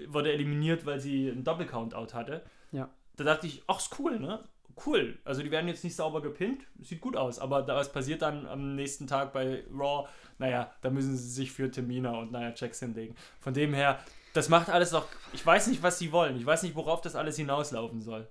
wurde 0.07 0.31
eliminiert, 0.31 0.85
weil 0.85 0.99
sie 0.99 1.31
einen 1.31 1.43
Doppel-Countout 1.43 2.13
hatte. 2.13 2.43
Ja. 2.71 2.89
Da 3.15 3.23
dachte 3.23 3.47
ich, 3.47 3.63
ach, 3.65 3.79
ist 3.79 3.97
cool, 3.97 4.19
ne? 4.19 4.39
Cool. 4.85 5.19
Also 5.23 5.43
die 5.43 5.51
werden 5.51 5.67
jetzt 5.67 5.83
nicht 5.83 5.95
sauber 5.95 6.21
gepinnt, 6.21 6.63
sieht 6.79 7.01
gut 7.01 7.15
aus. 7.15 7.39
Aber 7.39 7.67
was 7.67 7.91
passiert 7.91 8.21
dann 8.21 8.45
am 8.45 8.75
nächsten 8.75 9.07
Tag 9.07 9.33
bei 9.33 9.63
Raw? 9.71 10.07
Naja, 10.37 10.73
da 10.81 10.89
müssen 10.89 11.15
sie 11.15 11.29
sich 11.29 11.51
für 11.51 11.69
Tamina 11.69 12.11
und 12.17 12.31
Nia 12.31 12.53
Jax 12.55 12.79
hinlegen. 12.79 13.15
Von 13.39 13.53
dem 13.53 13.73
her, 13.73 13.99
das 14.33 14.49
macht 14.49 14.69
alles 14.69 14.91
doch. 14.91 15.07
Ich 15.33 15.45
weiß 15.45 15.67
nicht, 15.67 15.83
was 15.83 15.99
sie 15.99 16.11
wollen. 16.11 16.37
Ich 16.37 16.45
weiß 16.45 16.63
nicht, 16.63 16.75
worauf 16.75 17.01
das 17.01 17.15
alles 17.15 17.35
hinauslaufen 17.37 18.01
soll. 18.01 18.27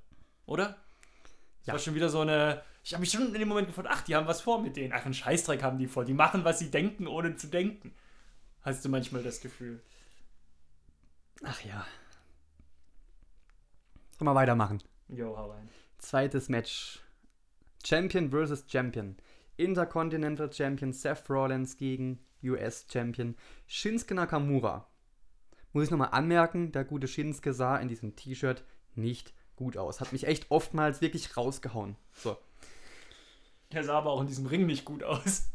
Oder? 0.47 0.77
Das 1.61 1.67
ja. 1.67 1.73
war 1.75 1.81
schon 1.81 1.95
wieder 1.95 2.09
so 2.09 2.21
eine. 2.21 2.63
Ich 2.83 2.95
habe 2.95 3.01
mich 3.01 3.11
schon 3.11 3.27
in 3.27 3.39
dem 3.39 3.49
Moment 3.49 3.69
gefragt, 3.69 3.89
ach, 3.91 4.03
die 4.03 4.17
haben 4.17 4.27
was 4.27 4.41
vor 4.41 4.61
mit 4.61 4.77
denen. 4.77 4.93
Ach, 4.95 5.05
einen 5.05 5.15
Scheißdreck 5.15 5.63
haben 5.63 5.79
die 5.79 5.87
vor. 5.87 6.05
Die 6.05 6.15
machen, 6.15 6.45
was 6.45 6.59
sie 6.59 6.71
denken, 6.71 7.07
ohne 7.07 7.37
zu 7.37 7.49
denken. 7.49 7.95
Hast 8.63 8.85
du 8.85 8.89
manchmal 8.89 9.23
das 9.23 9.41
Gefühl? 9.41 9.83
Ach 11.45 11.61
ja. 11.63 11.87
Sollen 14.19 14.29
wir 14.29 14.35
weitermachen? 14.35 14.83
Jo, 15.09 15.37
hau 15.37 15.51
rein. 15.51 15.69
Zweites 16.01 16.49
Match. 16.49 17.01
Champion 17.85 18.31
vs. 18.31 18.65
Champion. 18.67 19.17
Intercontinental 19.59 20.51
Champion 20.51 20.93
Seth 20.95 21.29
Rollins 21.29 21.77
gegen 21.77 22.19
US 22.43 22.87
Champion 22.91 23.37
Shinsuke 23.67 24.15
Nakamura. 24.15 24.87
Muss 25.73 25.85
ich 25.85 25.91
nochmal 25.91 26.09
anmerken, 26.13 26.73
der 26.73 26.85
gute 26.85 27.07
Shinsuke 27.07 27.53
sah 27.53 27.77
in 27.77 27.89
diesem 27.89 28.17
T-Shirt 28.17 28.65
nicht 28.95 29.35
gut 29.57 29.77
aus. 29.77 30.01
Hat 30.01 30.13
mich 30.13 30.27
echt 30.27 30.51
oftmals 30.51 31.03
wirklich 31.03 31.37
rausgehauen. 31.37 31.97
So. 32.15 32.39
Der 33.73 33.85
sah 33.85 33.99
aber 33.99 34.11
auch 34.11 34.23
in 34.23 34.27
diesem 34.27 34.47
Ring 34.47 34.65
nicht 34.65 34.87
gut 34.87 35.05
aus. 35.05 35.51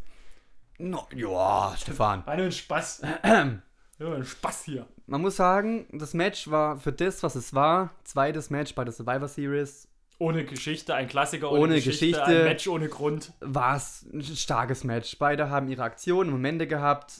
No, 0.78 1.08
ja, 1.14 1.74
Stefan. 1.76 2.26
War 2.26 2.38
nur 2.38 2.46
ein 2.46 2.52
Spaß. 2.52 3.02
ja, 3.24 3.62
ein 4.00 4.26
Spaß 4.26 4.66
hier. 4.66 4.88
Man 5.08 5.22
muss 5.22 5.38
sagen, 5.38 5.88
das 5.92 6.14
Match 6.14 6.50
war 6.52 6.78
für 6.78 6.94
das, 6.94 7.24
was 7.24 7.34
es 7.34 7.54
war, 7.56 7.96
zweites 8.04 8.52
Match 8.52 8.76
bei 8.76 8.84
der 8.84 8.94
Survivor 8.94 9.28
Series 9.28 9.88
Ohne 10.18 10.46
Geschichte, 10.46 10.96
ein 10.96 11.08
Klassiker 11.08 11.52
ohne, 11.52 11.62
ohne 11.62 11.76
Geschichte, 11.76 12.08
Geschichte, 12.08 12.24
ein 12.26 12.44
Match 12.46 12.68
ohne 12.68 12.88
Grund. 12.88 13.34
War 13.42 13.76
es 13.76 14.06
ein 14.14 14.24
starkes 14.24 14.84
Match. 14.84 15.18
Beide 15.20 15.50
haben 15.50 15.68
ihre 15.68 15.84
Aktionen, 15.84 16.30
Momente 16.30 16.68
gehabt. 16.68 17.14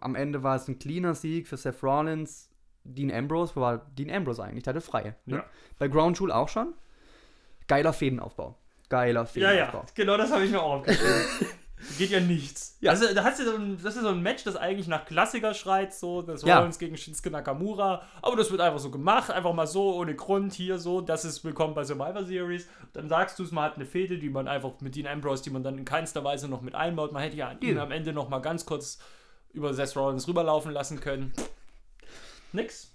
Am 0.00 0.14
Ende 0.14 0.42
war 0.42 0.56
es 0.56 0.68
ein 0.68 0.78
cleaner 0.78 1.14
Sieg 1.14 1.48
für 1.48 1.56
Seth 1.56 1.82
Rollins. 1.82 2.50
Dean 2.84 3.12
Ambrose, 3.12 3.56
wo 3.56 3.60
war 3.60 3.78
Dean 3.96 4.10
Ambrose 4.10 4.42
eigentlich? 4.42 4.64
Der 4.64 4.74
hatte 4.74 4.84
frei. 4.84 5.14
Ne? 5.24 5.36
Ja. 5.36 5.44
Bei 5.78 5.88
Ground 5.88 6.18
Jewel 6.18 6.32
auch 6.32 6.48
schon. 6.48 6.74
Geiler 7.68 7.92
Fädenaufbau. 7.92 8.58
Geiler 8.88 9.24
Fädenaufbau. 9.24 9.78
Ja, 9.78 9.84
ja, 9.84 9.86
genau 9.94 10.16
das 10.16 10.32
habe 10.32 10.44
ich 10.44 10.50
mir 10.50 10.60
auch 10.60 10.80
aufgeschrieben. 10.80 11.22
Geht 11.98 12.10
ja 12.10 12.20
nichts. 12.20 12.76
Ja. 12.80 12.92
Also, 12.92 13.12
da 13.12 13.24
hast 13.24 13.40
du 13.40 13.44
so 13.44 13.56
ein, 13.56 13.76
das 13.82 13.96
ist 13.96 14.02
so 14.02 14.08
ein 14.08 14.22
Match, 14.22 14.44
das 14.44 14.56
eigentlich 14.56 14.86
nach 14.86 15.04
Klassiker 15.04 15.52
schreit, 15.52 15.92
so, 15.92 16.22
das 16.22 16.42
ja. 16.42 16.58
Rollins 16.58 16.78
gegen 16.78 16.96
Shinsuke 16.96 17.30
Nakamura, 17.30 18.02
aber 18.22 18.36
das 18.36 18.50
wird 18.50 18.60
einfach 18.60 18.78
so 18.78 18.90
gemacht, 18.90 19.30
einfach 19.30 19.52
mal 19.52 19.66
so, 19.66 19.94
ohne 19.96 20.14
Grund, 20.14 20.52
hier 20.52 20.78
so, 20.78 21.00
das 21.00 21.24
ist 21.24 21.44
willkommen 21.44 21.74
bei 21.74 21.84
Survivor 21.84 22.24
Series. 22.24 22.68
Dann 22.92 23.08
sagst 23.08 23.38
du 23.38 23.42
es, 23.42 23.50
man 23.50 23.64
hat 23.64 23.76
eine 23.76 23.86
Fehde, 23.86 24.18
die 24.18 24.30
man 24.30 24.48
einfach 24.48 24.80
mit 24.80 24.94
Dean 24.94 25.06
Ambrose, 25.06 25.42
die 25.42 25.50
man 25.50 25.62
dann 25.64 25.78
in 25.78 25.84
keinster 25.84 26.22
Weise 26.22 26.48
noch 26.48 26.62
mit 26.62 26.74
einbaut. 26.74 27.12
Man 27.12 27.22
hätte 27.22 27.36
ja 27.36 27.52
ihn 27.60 27.78
am 27.78 27.90
Ende 27.90 28.12
noch 28.12 28.28
mal 28.28 28.40
ganz 28.40 28.64
kurz 28.64 28.98
über 29.52 29.74
Seth 29.74 29.96
Rollins 29.96 30.28
rüberlaufen 30.28 30.72
lassen 30.72 31.00
können. 31.00 31.32
Nix. 32.52 32.94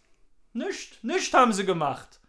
Nicht. 0.53 1.03
Nicht 1.03 1.33
haben 1.33 1.53
sie 1.53 1.65
gemacht. 1.65 2.19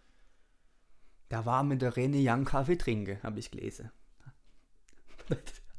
Da 1.28 1.46
war 1.46 1.62
mit 1.62 1.82
der 1.82 1.96
Rene 1.96 2.18
Young 2.20 2.44
Kaffee 2.44 2.76
trinke, 2.76 3.20
habe 3.22 3.38
ich 3.38 3.50
gelesen. 3.50 3.90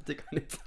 Hatte 0.09 0.15
keine 0.15 0.47
Zeit. 0.47 0.59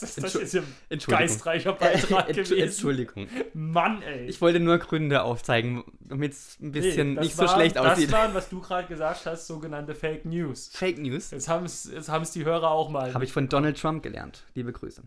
Das 0.00 0.02
ist, 0.02 0.22
das 0.22 0.34
ist 0.34 0.54
ja 0.54 0.62
ein 0.90 0.98
geistreicher 0.98 1.72
Beitrag 1.74 2.26
gewesen. 2.28 2.58
Entschuldigung. 2.58 3.28
Mann, 3.54 4.02
ey. 4.02 4.26
Ich 4.26 4.40
wollte 4.40 4.58
nur 4.58 4.78
Gründe 4.78 5.22
aufzeigen, 5.22 5.84
damit 6.00 6.32
es 6.32 6.58
ein 6.60 6.72
bisschen 6.72 7.14
nee, 7.14 7.20
nicht 7.20 7.38
war, 7.38 7.46
so 7.46 7.54
schlecht 7.54 7.78
aussieht. 7.78 8.06
Das 8.06 8.12
waren, 8.12 8.34
was 8.34 8.48
du 8.48 8.60
gerade 8.60 8.88
gesagt 8.88 9.26
hast, 9.26 9.46
sogenannte 9.46 9.94
Fake 9.94 10.24
News. 10.24 10.70
Fake 10.74 10.98
News? 10.98 11.30
Jetzt 11.30 11.48
haben 11.48 11.64
es 11.64 11.90
jetzt 11.92 12.34
die 12.34 12.44
Hörer 12.44 12.72
auch 12.72 12.90
mal. 12.90 13.14
Habe 13.14 13.24
ich 13.24 13.32
von 13.32 13.48
Donald 13.48 13.80
Trump 13.80 14.02
gelernt. 14.02 14.44
Liebe 14.54 14.72
Grüße. 14.72 15.04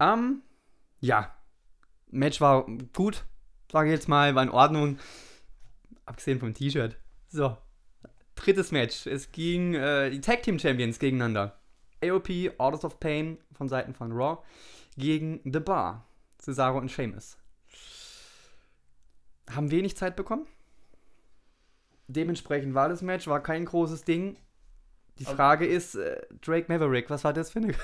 Ähm, 0.00 0.42
ja. 1.00 1.32
Match 2.10 2.40
war 2.40 2.66
gut, 2.92 3.24
sage 3.70 3.88
ich 3.88 3.94
jetzt 3.94 4.08
mal, 4.08 4.34
war 4.34 4.42
in 4.42 4.50
Ordnung. 4.50 4.98
Abgesehen 6.06 6.40
vom 6.40 6.52
T-Shirt. 6.52 6.96
So. 7.28 7.56
Drittes 8.34 8.72
Match. 8.72 9.06
Es 9.06 9.30
ging 9.30 9.74
äh, 9.74 10.10
die 10.10 10.20
Tag 10.20 10.42
Team 10.42 10.58
Champions 10.58 10.98
gegeneinander. 10.98 11.56
AOP, 12.10 12.54
Orders 12.58 12.84
of 12.84 13.00
Pain 13.00 13.38
von 13.52 13.68
Seiten 13.68 13.94
von 13.94 14.12
Raw 14.12 14.38
gegen 14.96 15.40
The 15.44 15.60
Bar, 15.60 16.06
Cesaro 16.38 16.78
und 16.78 16.90
Sheamus. 16.90 17.36
Haben 19.50 19.70
wenig 19.70 19.96
Zeit 19.96 20.16
bekommen. 20.16 20.46
Dementsprechend 22.06 22.74
war 22.74 22.88
das 22.88 23.02
Match, 23.02 23.26
war 23.26 23.42
kein 23.42 23.64
großes 23.64 24.04
Ding. 24.04 24.36
Die 25.18 25.24
Frage 25.24 25.64
ist, 25.64 25.94
äh, 25.94 26.22
Drake 26.42 26.66
Maverick, 26.68 27.08
was 27.08 27.22
war 27.22 27.32
das 27.32 27.52
für 27.52 27.60
eine. 27.60 27.74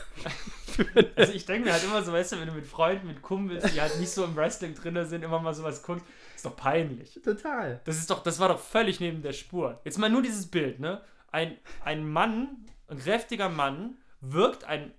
also 1.16 1.32
ich 1.32 1.46
denke 1.46 1.66
mir 1.66 1.72
halt 1.72 1.84
immer 1.84 2.02
so, 2.02 2.12
weißt 2.12 2.32
du, 2.32 2.40
wenn 2.40 2.48
du 2.48 2.54
mit 2.54 2.66
Freunden, 2.66 3.06
mit 3.06 3.22
Kumpels, 3.22 3.72
die 3.72 3.80
halt 3.80 4.00
nicht 4.00 4.10
so 4.10 4.24
im 4.24 4.34
Wrestling 4.34 4.74
drin 4.74 5.04
sind, 5.06 5.22
immer 5.22 5.38
mal 5.38 5.54
sowas 5.54 5.82
guckst, 5.82 6.04
ist 6.34 6.44
doch 6.44 6.56
peinlich. 6.56 7.20
Total. 7.22 7.80
Das 7.84 7.98
ist 7.98 8.10
doch, 8.10 8.24
das 8.24 8.40
war 8.40 8.48
doch 8.48 8.58
völlig 8.58 8.98
neben 8.98 9.22
der 9.22 9.32
Spur. 9.32 9.80
Jetzt 9.84 9.98
mal 9.98 10.10
nur 10.10 10.22
dieses 10.22 10.50
Bild, 10.50 10.80
ne? 10.80 11.02
Ein, 11.30 11.56
ein 11.84 12.10
Mann, 12.10 12.66
ein 12.88 12.98
kräftiger 12.98 13.48
Mann, 13.48 13.96
wirkt 14.20 14.64
ein 14.64 14.92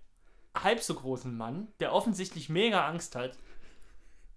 halb 0.55 0.81
so 0.81 0.95
großen 0.95 1.35
Mann, 1.35 1.67
der 1.79 1.93
offensichtlich 1.93 2.49
mega 2.49 2.87
Angst 2.87 3.15
hat, 3.15 3.37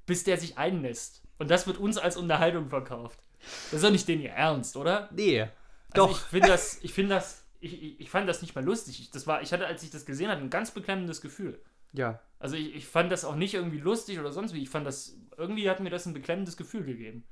bis 0.06 0.24
der 0.24 0.38
sich 0.38 0.58
einnässt. 0.58 1.22
Und 1.38 1.50
das 1.50 1.66
wird 1.66 1.78
uns 1.78 1.98
als 1.98 2.16
Unterhaltung 2.16 2.68
verkauft. 2.68 3.18
Das 3.40 3.74
ist 3.74 3.84
doch 3.84 3.90
nicht 3.90 4.08
den 4.08 4.20
ihr 4.20 4.30
Ernst, 4.30 4.76
oder? 4.76 5.08
Nee. 5.12 5.42
Also 5.42 5.52
doch. 5.94 6.10
Ich 6.10 6.18
finde 6.18 6.48
das, 6.48 6.78
ich 6.82 6.92
finde 6.92 7.14
das, 7.14 7.44
ich, 7.60 8.00
ich 8.00 8.10
fand 8.10 8.28
das 8.28 8.42
nicht 8.42 8.54
mal 8.54 8.64
lustig. 8.64 9.00
Ich, 9.00 9.10
das 9.10 9.26
war, 9.26 9.42
ich 9.42 9.52
hatte, 9.52 9.66
als 9.66 9.82
ich 9.82 9.90
das 9.90 10.06
gesehen 10.06 10.28
hatte, 10.28 10.42
ein 10.42 10.50
ganz 10.50 10.70
beklemmendes 10.70 11.20
Gefühl. 11.20 11.60
Ja. 11.92 12.20
Also 12.38 12.56
ich, 12.56 12.74
ich 12.74 12.86
fand 12.86 13.10
das 13.10 13.24
auch 13.24 13.36
nicht 13.36 13.54
irgendwie 13.54 13.78
lustig 13.78 14.18
oder 14.18 14.32
sonst 14.32 14.54
wie. 14.54 14.62
Ich 14.62 14.70
fand 14.70 14.86
das, 14.86 15.16
irgendwie 15.36 15.68
hat 15.68 15.80
mir 15.80 15.90
das 15.90 16.06
ein 16.06 16.14
beklemmendes 16.14 16.56
Gefühl 16.56 16.84
gegeben. 16.84 17.24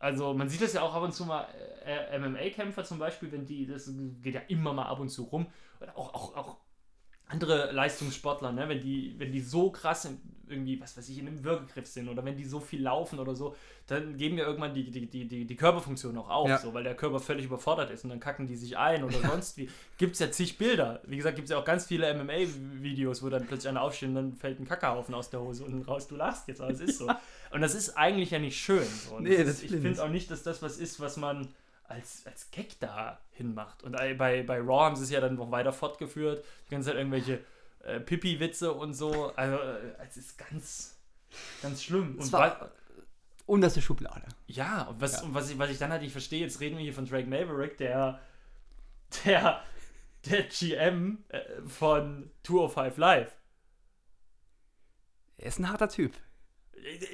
Also 0.00 0.32
man 0.32 0.48
sieht 0.48 0.62
das 0.62 0.72
ja 0.72 0.80
auch 0.80 0.94
ab 0.94 1.02
und 1.02 1.12
zu 1.12 1.26
mal, 1.26 1.46
äh, 1.84 2.18
MMA-Kämpfer 2.18 2.84
zum 2.84 2.98
Beispiel, 2.98 3.30
wenn 3.30 3.44
die, 3.44 3.66
das 3.66 3.92
geht 4.22 4.34
ja 4.34 4.40
immer 4.48 4.72
mal 4.72 4.86
ab 4.86 4.98
und 4.98 5.10
zu 5.10 5.24
rum, 5.24 5.46
oder 5.78 5.96
auch, 5.96 6.14
auch, 6.14 6.36
auch 6.36 6.56
andere 7.30 7.70
Leistungssportler, 7.72 8.52
ne, 8.52 8.68
wenn 8.68 8.80
die, 8.80 9.14
wenn 9.18 9.32
die 9.32 9.40
so 9.40 9.70
krass 9.70 10.08
irgendwie, 10.48 10.80
was 10.80 10.96
weiß 10.96 11.08
ich, 11.08 11.18
in 11.18 11.28
einem 11.28 11.44
Würgegriff 11.44 11.86
sind 11.86 12.08
oder 12.08 12.24
wenn 12.24 12.36
die 12.36 12.44
so 12.44 12.58
viel 12.58 12.82
laufen 12.82 13.20
oder 13.20 13.34
so, 13.34 13.54
dann 13.86 14.16
geben 14.16 14.36
wir 14.36 14.44
irgendwann 14.44 14.74
die, 14.74 14.90
die, 14.90 15.06
die, 15.06 15.26
die, 15.26 15.44
die 15.44 15.56
Körperfunktion 15.56 16.16
auch 16.18 16.28
auf, 16.28 16.48
ja. 16.48 16.58
so, 16.58 16.74
weil 16.74 16.82
der 16.82 16.96
Körper 16.96 17.20
völlig 17.20 17.44
überfordert 17.46 17.90
ist 17.90 18.04
und 18.04 18.10
dann 18.10 18.20
kacken 18.20 18.46
die 18.46 18.56
sich 18.56 18.76
ein 18.76 19.04
oder 19.04 19.18
sonst 19.20 19.56
wie. 19.56 19.68
Gibt 19.96 20.14
es 20.14 20.18
ja 20.18 20.30
zig 20.30 20.58
Bilder. 20.58 21.00
Wie 21.06 21.16
gesagt, 21.16 21.36
gibt 21.36 21.46
es 21.46 21.52
ja 21.52 21.58
auch 21.58 21.64
ganz 21.64 21.86
viele 21.86 22.12
MMA-Videos, 22.14 23.22
wo 23.22 23.28
dann 23.28 23.46
plötzlich 23.46 23.68
einer 23.68 23.82
aufsteht 23.82 24.08
und 24.08 24.14
dann 24.16 24.32
fällt 24.34 24.58
ein 24.58 24.66
Kackerhaufen 24.66 25.14
aus 25.14 25.30
der 25.30 25.40
Hose 25.40 25.64
unten 25.64 25.82
raus. 25.82 26.08
Du 26.08 26.16
lachst 26.16 26.48
jetzt, 26.48 26.60
aber 26.60 26.72
es 26.72 26.80
ist 26.80 26.98
so. 26.98 27.08
Und 27.52 27.60
das 27.60 27.74
ist 27.74 27.96
eigentlich 27.96 28.30
ja 28.30 28.38
nicht 28.38 28.58
schön. 28.58 28.86
So. 29.08 29.20
Nee, 29.20 29.36
das 29.38 29.62
ist, 29.62 29.64
ich 29.64 29.70
finde 29.70 30.02
auch 30.02 30.08
nicht, 30.08 30.30
dass 30.30 30.42
das 30.42 30.62
was 30.62 30.78
ist, 30.78 31.00
was 31.00 31.16
man 31.16 31.48
als, 31.90 32.26
als 32.26 32.50
Gag 32.50 32.78
da 32.80 33.20
hinmacht. 33.32 33.82
Und 33.82 33.92
bei, 33.92 34.42
bei 34.42 34.58
Raw 34.58 34.84
haben 34.84 34.96
sie 34.96 35.04
es 35.04 35.10
ja 35.10 35.20
dann 35.20 35.34
noch 35.34 35.50
weiter 35.50 35.72
fortgeführt. 35.72 36.44
Die 36.66 36.70
ganze 36.70 36.90
Zeit 36.90 36.96
irgendwelche 36.96 37.40
äh, 37.84 38.00
Pipi-Witze 38.00 38.72
und 38.72 38.94
so. 38.94 39.34
Also, 39.34 39.56
äh, 39.56 39.94
es 40.06 40.16
ist 40.16 40.38
ganz, 40.38 40.96
ganz 41.62 41.82
schlimm. 41.82 42.16
Und 42.18 42.32
war 42.32 42.70
unterste 43.46 43.82
Schublade. 43.82 44.26
Ja, 44.46 44.82
und 44.82 45.00
was, 45.00 45.14
ja. 45.14 45.22
Und 45.22 45.34
was, 45.34 45.50
ich, 45.50 45.58
was 45.58 45.70
ich 45.70 45.78
dann 45.78 45.90
halt 45.90 46.02
nicht 46.02 46.12
verstehe, 46.12 46.40
jetzt 46.40 46.60
reden 46.60 46.76
wir 46.76 46.84
hier 46.84 46.94
von 46.94 47.06
Drake 47.06 47.28
Maverick, 47.28 47.76
der, 47.78 48.20
der, 49.24 49.62
der 50.26 50.42
GM 50.44 51.24
äh, 51.28 51.40
von 51.66 52.30
205 52.44 52.96
Live. 52.96 53.36
Er 55.38 55.46
ist 55.46 55.58
ein 55.58 55.68
harter 55.68 55.88
Typ. 55.88 56.12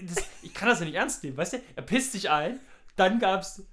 Das, 0.02 0.24
ich 0.42 0.52
kann 0.52 0.68
das 0.68 0.80
ja 0.80 0.84
nicht 0.84 0.94
ernst 0.94 1.24
nehmen, 1.24 1.36
weißt 1.36 1.54
du? 1.54 1.62
Er 1.74 1.82
pisst 1.82 2.12
sich 2.12 2.30
ein, 2.30 2.60
dann 2.96 3.18
gab 3.18 3.42
es 3.42 3.66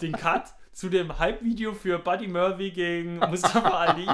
den 0.00 0.12
Cut 0.12 0.54
zu 0.72 0.88
dem 0.88 1.18
Hype-Video 1.18 1.74
für 1.74 1.98
Buddy 1.98 2.28
Murphy 2.28 2.70
gegen 2.70 3.18
Mustafa 3.30 3.68
Ali, 3.68 4.06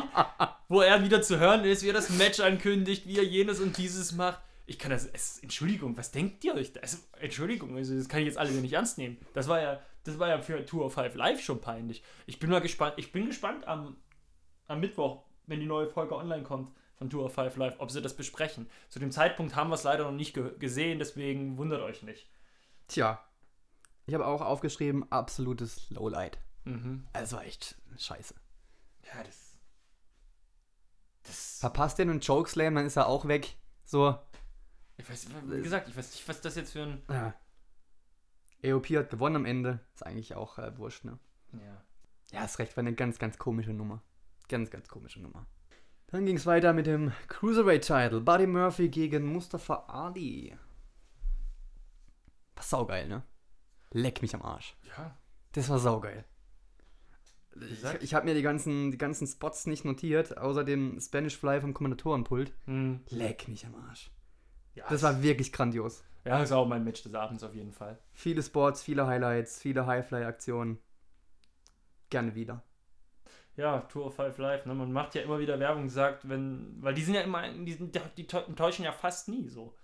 wo 0.68 0.80
er 0.80 1.02
wieder 1.02 1.22
zu 1.22 1.38
hören 1.38 1.64
ist, 1.64 1.82
wie 1.82 1.88
er 1.88 1.94
das 1.94 2.10
Match 2.10 2.40
ankündigt, 2.40 3.06
wie 3.06 3.18
er 3.18 3.24
jenes 3.24 3.60
und 3.60 3.78
dieses 3.78 4.12
macht. 4.12 4.40
Ich 4.66 4.78
kann 4.78 4.90
das, 4.90 5.06
es, 5.06 5.38
Entschuldigung, 5.38 5.96
was 5.96 6.10
denkt 6.10 6.44
ihr 6.44 6.54
euch? 6.54 6.72
Also, 6.82 6.98
Entschuldigung, 7.20 7.76
also 7.76 7.96
das 7.96 8.08
kann 8.08 8.20
ich 8.20 8.26
jetzt 8.26 8.36
alle 8.36 8.50
nicht 8.50 8.72
ernst 8.72 8.98
nehmen. 8.98 9.16
Das 9.32 9.48
war 9.48 9.62
ja, 9.62 9.80
das 10.04 10.18
war 10.18 10.28
ja 10.28 10.42
für 10.42 10.64
Tour 10.66 10.84
of 10.84 10.92
Five 10.92 11.14
Live 11.14 11.40
schon 11.40 11.60
peinlich. 11.60 12.02
Ich 12.26 12.38
bin 12.38 12.50
mal 12.50 12.60
gespannt, 12.60 12.94
ich 12.96 13.12
bin 13.12 13.26
gespannt 13.26 13.66
am, 13.66 13.96
am 14.66 14.80
Mittwoch, 14.80 15.24
wenn 15.46 15.60
die 15.60 15.66
neue 15.66 15.88
Folge 15.88 16.16
online 16.16 16.42
kommt 16.42 16.70
von 16.96 17.08
Tour 17.08 17.24
of 17.24 17.32
Five 17.32 17.56
Live, 17.56 17.76
ob 17.78 17.90
sie 17.90 18.02
das 18.02 18.14
besprechen. 18.14 18.68
Zu 18.90 18.98
dem 18.98 19.12
Zeitpunkt 19.12 19.54
haben 19.54 19.70
wir 19.70 19.76
es 19.76 19.84
leider 19.84 20.04
noch 20.04 20.12
nicht 20.12 20.34
ge 20.34 20.50
gesehen, 20.58 20.98
deswegen 20.98 21.56
wundert 21.56 21.80
euch 21.80 22.02
nicht. 22.02 22.28
Tja, 22.88 23.24
ich 24.08 24.14
habe 24.14 24.26
auch 24.26 24.40
aufgeschrieben, 24.40 25.04
absolutes 25.12 25.90
Lowlight. 25.90 26.38
Mhm. 26.64 27.06
Also 27.12 27.38
echt 27.40 27.76
scheiße. 27.98 28.34
Ja, 29.04 29.22
das. 29.22 29.58
das 31.24 31.58
Verpasst 31.60 31.98
den 31.98 32.08
und 32.08 32.26
Chokeslam, 32.26 32.74
dann 32.74 32.86
ist 32.86 32.96
er 32.96 33.06
auch 33.06 33.28
weg. 33.28 33.58
So. 33.84 34.18
Ich 34.96 35.08
weiß, 35.08 35.28
wie 35.44 35.62
gesagt, 35.62 35.90
ich 35.90 35.96
weiß 35.96 36.10
nicht, 36.10 36.26
was 36.26 36.40
das 36.40 36.56
jetzt 36.56 36.72
für 36.72 36.84
ein. 36.84 37.02
Ja. 37.10 37.34
EOP 38.62 38.86
hat 38.96 39.10
gewonnen 39.10 39.36
am 39.36 39.44
Ende. 39.44 39.80
Ist 39.94 40.06
eigentlich 40.06 40.34
auch 40.34 40.56
äh, 40.58 40.76
wurscht, 40.78 41.04
ne? 41.04 41.18
Ja. 41.52 41.84
Ja, 42.32 42.44
ist 42.46 42.58
recht, 42.58 42.76
war 42.78 42.82
eine 42.82 42.94
ganz, 42.94 43.18
ganz 43.18 43.36
komische 43.36 43.74
Nummer. 43.74 44.02
Ganz, 44.48 44.70
ganz 44.70 44.88
komische 44.88 45.20
Nummer. 45.20 45.46
Dann 46.06 46.24
ging 46.24 46.36
es 46.36 46.46
weiter 46.46 46.72
mit 46.72 46.86
dem 46.86 47.12
Cruiserweight-Title. 47.28 48.22
Buddy 48.22 48.46
Murphy 48.46 48.88
gegen 48.88 49.30
Mustafa 49.30 49.84
Ali. 49.86 50.56
War 52.54 52.62
saugeil, 52.64 53.06
ne? 53.06 53.22
Leck 53.92 54.23
mich 54.23 54.35
am 54.35 54.42
Arsch. 54.42 54.76
Ja. 54.97 55.16
Das 55.52 55.68
war 55.68 55.78
saugeil. 55.78 56.25
Ich, 57.61 57.83
ich 58.02 58.14
habe 58.14 58.26
mir 58.26 58.35
die 58.35 58.42
ganzen, 58.42 58.90
die 58.90 58.99
ganzen 58.99 59.26
Spots 59.26 59.66
nicht 59.66 59.85
notiert, 59.85 60.38
außer 60.38 60.62
dem 60.62 61.00
Spanish 61.00 61.37
Fly 61.37 61.61
vom 61.61 61.75
Kommandatorenpult. 61.75 62.52
Hm. 62.66 63.00
Leck 63.09 63.49
mich 63.49 63.66
am 63.66 63.75
Arsch. 63.75 64.11
Ja, 64.75 64.85
das 64.88 65.02
war 65.02 65.23
wirklich 65.23 65.52
grandios. 65.52 66.04
Ja, 66.25 66.38
das 66.38 66.50
war 66.50 66.59
auch 66.59 66.68
mein 66.68 66.85
Match 66.85 67.02
des 67.02 67.14
Abends 67.14 67.42
auf 67.42 67.54
jeden 67.54 67.73
Fall. 67.73 67.99
Viele 68.12 68.42
Spots, 68.42 68.83
viele 68.83 69.07
Highlights, 69.07 69.61
viele 69.61 69.87
Highfly-Aktionen. 69.87 70.78
Gerne 72.11 72.35
wieder. 72.35 72.62
Ja, 73.57 73.80
Tour 73.80 74.07
of 74.07 74.14
Five 74.14 74.38
Live, 74.38 74.66
ne? 74.66 74.75
Man 74.75 74.92
macht 74.92 75.14
ja 75.16 75.23
immer 75.23 75.40
wieder 75.40 75.59
Werbung, 75.59 75.88
sagt, 75.88 76.28
wenn, 76.28 76.76
weil 76.80 76.95
die 76.95 77.02
sind 77.02 77.14
ja 77.14 77.23
immer, 77.23 77.50
die, 77.52 77.73
sind, 77.73 78.00
die 78.16 78.26
täuschen 78.26 78.85
ja 78.85 78.92
fast 78.92 79.28
nie 79.28 79.49
so. 79.49 79.75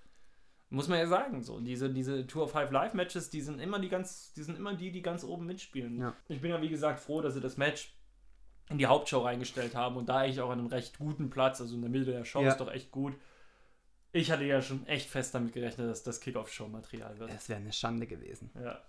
Muss 0.74 0.88
man 0.88 0.98
ja 0.98 1.06
sagen, 1.06 1.42
so. 1.42 1.60
Diese, 1.60 1.88
diese 1.88 2.26
Tour 2.26 2.44
of 2.44 2.52
Five 2.52 2.72
Live 2.72 2.94
Matches, 2.94 3.30
die 3.30 3.40
sind 3.40 3.60
immer 3.60 3.78
die 3.78 3.88
ganz, 3.88 4.32
die 4.32 4.42
sind 4.42 4.58
immer 4.58 4.74
die, 4.74 4.90
die 4.90 5.02
ganz 5.02 5.22
oben 5.22 5.46
mitspielen. 5.46 6.00
Ja. 6.00 6.16
Ich 6.28 6.40
bin 6.40 6.50
ja 6.50 6.60
wie 6.60 6.68
gesagt 6.68 6.98
froh, 6.98 7.20
dass 7.20 7.34
sie 7.34 7.40
das 7.40 7.56
Match 7.56 7.94
in 8.70 8.78
die 8.78 8.86
Hauptshow 8.86 9.20
reingestellt 9.20 9.76
haben 9.76 9.96
und 9.96 10.08
da 10.08 10.18
eigentlich 10.18 10.40
auch 10.40 10.50
an 10.50 10.58
einem 10.58 10.68
recht 10.68 10.98
guten 10.98 11.30
Platz, 11.30 11.60
also 11.60 11.76
in 11.76 11.82
der 11.82 11.90
Mitte 11.90 12.06
der 12.06 12.24
Show 12.24 12.42
ja. 12.42 12.48
ist 12.48 12.58
doch 12.58 12.72
echt 12.72 12.90
gut. 12.90 13.14
Ich 14.10 14.32
hatte 14.32 14.44
ja 14.44 14.62
schon 14.62 14.86
echt 14.86 15.08
fest 15.08 15.34
damit 15.34 15.52
gerechnet, 15.52 15.88
dass 15.88 16.02
das 16.02 16.20
Kickoff-Show-Material 16.20 17.18
wird. 17.18 17.30
Es 17.30 17.48
wäre 17.48 17.60
eine 17.60 17.72
Schande 17.72 18.06
gewesen. 18.06 18.50
Ja. 18.60 18.80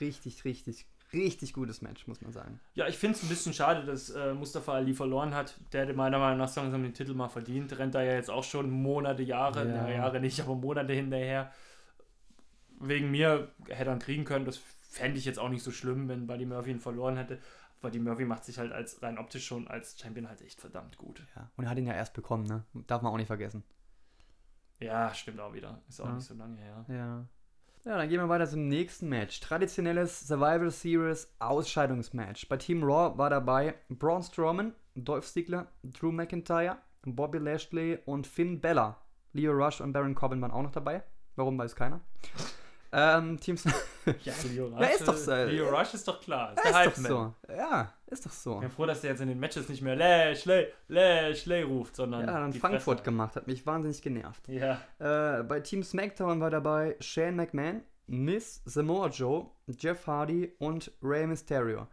Richtig, 0.00 0.44
richtig, 0.44 0.86
richtig 1.12 1.52
gutes 1.52 1.82
Match, 1.82 2.06
muss 2.06 2.20
man 2.20 2.32
sagen. 2.32 2.60
Ja, 2.74 2.86
ich 2.86 2.98
finde 2.98 3.16
es 3.16 3.22
ein 3.22 3.28
bisschen 3.28 3.52
schade, 3.52 3.84
dass 3.84 4.10
äh, 4.10 4.34
Mustafa 4.34 4.74
Ali 4.74 4.94
verloren 4.94 5.34
hat. 5.34 5.58
Der 5.72 5.82
hätte 5.82 5.94
meiner 5.94 6.18
Meinung 6.18 6.38
nach 6.38 6.54
langsam 6.56 6.82
den 6.82 6.94
Titel 6.94 7.14
mal 7.14 7.28
verdient. 7.28 7.78
Rennt 7.78 7.94
da 7.94 8.02
ja 8.02 8.12
jetzt 8.12 8.30
auch 8.30 8.44
schon 8.44 8.70
Monate, 8.70 9.22
Jahre, 9.22 9.68
ja. 9.68 9.82
na, 9.82 9.90
Jahre 9.90 10.20
nicht, 10.20 10.40
aber 10.40 10.54
Monate 10.54 10.92
hinterher. 10.92 11.52
Wegen 12.80 13.10
mir 13.10 13.50
hätte 13.68 13.90
er 13.90 13.98
kriegen 13.98 14.24
können. 14.24 14.44
Das 14.44 14.58
fände 14.58 15.18
ich 15.18 15.24
jetzt 15.24 15.38
auch 15.38 15.48
nicht 15.48 15.62
so 15.62 15.70
schlimm, 15.70 16.08
wenn 16.08 16.26
Buddy 16.26 16.46
Murphy 16.46 16.70
ihn 16.70 16.80
verloren 16.80 17.16
hätte. 17.16 17.38
Buddy 17.80 17.98
Murphy 17.98 18.24
macht 18.24 18.44
sich 18.44 18.58
halt 18.58 18.72
als 18.72 19.02
rein 19.02 19.18
optisch 19.18 19.46
schon 19.46 19.68
als 19.68 19.98
Champion 19.98 20.28
halt 20.28 20.42
echt 20.42 20.60
verdammt 20.60 20.98
gut. 20.98 21.24
Ja, 21.36 21.50
und 21.56 21.64
er 21.64 21.70
hat 21.70 21.78
ihn 21.78 21.86
ja 21.86 21.94
erst 21.94 22.14
bekommen, 22.14 22.44
ne? 22.44 22.64
Darf 22.86 23.02
man 23.02 23.12
auch 23.12 23.16
nicht 23.16 23.28
vergessen. 23.28 23.62
Ja, 24.80 25.12
stimmt 25.14 25.40
auch 25.40 25.52
wieder. 25.52 25.80
Ist 25.88 26.00
auch 26.00 26.06
ja. 26.06 26.14
nicht 26.14 26.26
so 26.26 26.34
lange 26.34 26.56
her. 26.56 26.84
Ja. 26.88 27.26
Ja, 27.88 27.96
dann 27.96 28.10
gehen 28.10 28.20
wir 28.20 28.28
weiter 28.28 28.46
zum 28.46 28.68
nächsten 28.68 29.08
Match. 29.08 29.40
Traditionelles 29.40 30.28
Survival 30.28 30.70
Series 30.70 31.34
Ausscheidungsmatch. 31.38 32.46
Bei 32.46 32.58
Team 32.58 32.84
Raw 32.84 33.16
war 33.16 33.30
dabei 33.30 33.76
Braun 33.88 34.22
Strowman, 34.22 34.74
Dolph 34.94 35.26
Ziggler, 35.26 35.68
Drew 35.82 36.12
McIntyre, 36.12 36.76
Bobby 37.06 37.38
Lashley 37.38 37.98
und 38.04 38.26
Finn 38.26 38.60
Bella. 38.60 39.00
Leo 39.32 39.52
Rush 39.52 39.80
und 39.80 39.94
Baron 39.94 40.14
Corbin 40.14 40.42
waren 40.42 40.50
auch 40.50 40.60
noch 40.60 40.70
dabei. 40.70 41.02
Warum 41.36 41.56
weiß 41.56 41.74
keiner. 41.74 42.02
Ähm, 42.92 43.40
Teams. 43.40 43.64
ja, 44.22 44.34
Leo 44.52 44.66
Rush. 44.66 44.80
Ja, 44.80 44.86
ist 44.88 45.08
doch 45.08 45.16
so. 45.16 45.32
Leo 45.32 45.70
Rush 45.70 45.94
ist 45.94 46.06
doch 46.06 46.20
klar. 46.20 46.52
Ist, 46.52 46.64
ja, 46.66 46.82
ist 46.82 46.98
doch 46.98 47.08
so. 47.08 47.34
Ja, 47.48 47.94
ist 48.10 48.26
doch 48.26 48.32
so. 48.32 48.54
Ich 48.54 48.60
bin 48.60 48.70
froh, 48.70 48.86
dass 48.86 49.00
der 49.02 49.10
jetzt 49.10 49.20
in 49.20 49.28
den 49.28 49.38
Matches 49.38 49.68
nicht 49.68 49.82
mehr 49.82 49.96
Lashley, 49.96 50.68
Lashley 50.88 51.62
ruft, 51.62 51.96
sondern. 51.96 52.26
Ja, 52.26 52.40
dann 52.40 52.52
Frankfurt 52.52 52.98
Fresse. 52.98 53.04
gemacht. 53.04 53.36
Hat 53.36 53.46
mich 53.46 53.66
wahnsinnig 53.66 54.02
genervt. 54.02 54.48
Ja. 54.48 54.80
Äh, 54.98 55.42
bei 55.42 55.60
Team 55.60 55.82
SmackDown 55.82 56.40
war 56.40 56.50
dabei 56.50 56.96
Shane 57.00 57.36
McMahon, 57.36 57.82
Miss 58.06 58.62
Samoa 58.64 59.08
Joe, 59.08 59.46
Jeff 59.66 60.06
Hardy 60.06 60.52
und 60.58 60.90
Rey 61.02 61.26
Mysterio. 61.26 61.86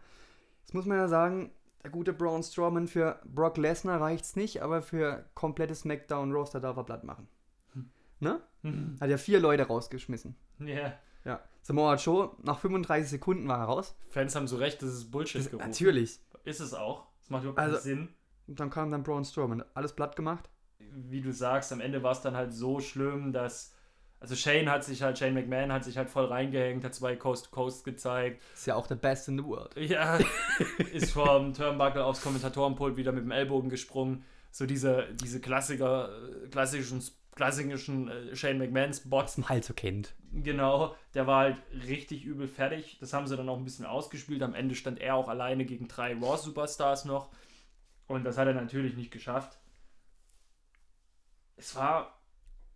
Jetzt 0.62 0.74
muss 0.74 0.86
man 0.86 0.98
ja 0.98 1.08
sagen, 1.08 1.52
der 1.84 1.92
gute 1.92 2.14
Braun 2.14 2.42
Strowman 2.42 2.88
für 2.88 3.20
Brock 3.26 3.58
Lesnar 3.58 4.02
reicht's 4.02 4.36
nicht, 4.36 4.64
aber 4.64 4.82
für 4.82 5.26
komplettes 5.36 5.82
SmackDown-Roster 5.82 6.60
darf 6.60 6.78
er 6.78 6.84
platt 6.84 7.04
machen. 7.04 7.28
Hm. 7.74 7.90
Ne? 8.20 8.42
Hm. 8.64 8.98
Hat 9.00 9.10
ja 9.10 9.18
vier 9.18 9.40
Leute 9.40 9.64
rausgeschmissen. 9.68 10.36
Ja. 10.60 10.66
Yeah. 10.66 10.94
Ja. 11.26 11.40
Samoa 11.66 11.96
Joe, 11.96 12.30
nach 12.44 12.60
35 12.60 13.10
Sekunden 13.10 13.48
war 13.48 13.58
er 13.58 13.66
raus. 13.66 13.96
Fans 14.10 14.36
haben 14.36 14.48
so 14.48 14.58
recht, 14.58 14.84
das 14.84 14.90
ist 14.90 15.10
Bullshit 15.10 15.42
das, 15.42 15.50
gerufen. 15.50 15.68
Natürlich. 15.68 16.20
Ist 16.44 16.60
es 16.60 16.76
auch. 16.76 17.08
Das 17.22 17.32
macht 17.32 17.42
überhaupt 17.42 17.58
also, 17.58 17.78
keinen 17.78 17.82
Sinn. 17.82 18.10
Und 18.46 18.60
dann 18.60 18.70
kam 18.70 18.92
dann 18.92 19.02
Braun 19.02 19.26
Strowman. 19.26 19.64
Alles 19.74 19.94
platt 19.94 20.16
gemacht. 20.16 20.48
Wie 20.78 21.22
du 21.22 21.34
sagst, 21.34 21.74
am 21.74 21.82
Ende 21.82 22.04
war 22.04 22.12
es 22.12 22.22
dann 22.22 22.36
halt 22.36 22.54
so 22.54 22.80
schlimm, 22.80 23.34
dass. 23.34 23.74
Also 24.20 24.36
Shane 24.36 24.70
hat 24.70 24.84
sich 24.84 25.02
halt, 25.02 25.18
Shane 25.18 25.34
McMahon 25.34 25.74
hat 25.74 25.84
sich 25.84 25.98
halt 25.98 26.12
voll 26.12 26.26
reingehängt, 26.26 26.84
hat 26.84 26.94
zwei 26.94 27.16
Coast 27.16 27.46
to 27.46 27.52
Coast 27.52 27.84
gezeigt. 27.84 28.44
Ist 28.54 28.68
ja 28.68 28.76
auch 28.76 28.88
the 28.88 28.94
best 28.94 29.28
in 29.28 29.40
the 29.40 29.44
world. 29.44 29.76
Ja, 29.76 30.20
ist 30.94 31.14
vom 31.14 31.52
Turnbuckle 31.52 32.06
aufs 32.06 32.22
Kommentatorenpult 32.22 32.96
wieder 32.96 33.12
mit 33.12 33.24
dem 33.24 33.32
Ellbogen 33.32 33.72
gesprungen. 33.72 34.24
So 34.52 34.68
diese, 34.68 35.08
diese 35.16 35.42
Klassiker, 35.42 36.10
äh, 36.44 36.48
klassischen 36.48 37.02
klassischen 37.36 38.08
äh, 38.08 38.36
Shane 38.36 38.58
McMahons 38.58 39.10
Bots. 39.10 39.38
Man 39.38 39.50
halt 39.50 39.65
so 39.65 39.74
kennt. 39.74 40.15
Genau, 40.32 40.96
der 41.13 41.27
war 41.27 41.39
halt 41.42 41.58
richtig 41.88 42.24
übel 42.24 42.48
fertig. 42.48 42.98
Das 43.00 43.13
haben 43.13 43.27
sie 43.27 43.38
dann 43.38 43.50
auch 43.50 43.58
ein 43.58 43.63
bisschen 43.63 43.86
ausgespielt. 43.86 44.42
Am 44.42 44.56
Ende 44.56 44.75
stand 44.75 45.00
er 45.00 45.15
auch 45.15 45.27
alleine 45.27 45.65
gegen 45.65 45.88
drei 45.88 46.13
Raw-Superstars 46.13 47.06
noch. 47.06 47.30
Und 48.08 48.24
das 48.24 48.38
hat 48.38 48.48
er 48.48 48.54
natürlich 48.54 48.96
nicht 48.96 49.12
geschafft. 49.12 49.58
Es 51.58 51.75
war 51.75 52.20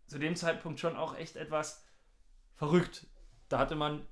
zu 0.07 0.19
dem 0.19 0.36
Zeitpunkt 0.36 0.79
schon 0.79 0.95
auch 0.95 1.17
echt 1.17 1.36
etwas 1.36 1.86
verrückt. 2.55 3.07
Da 3.47 3.60
hatte 3.60 3.75
man 3.75 4.05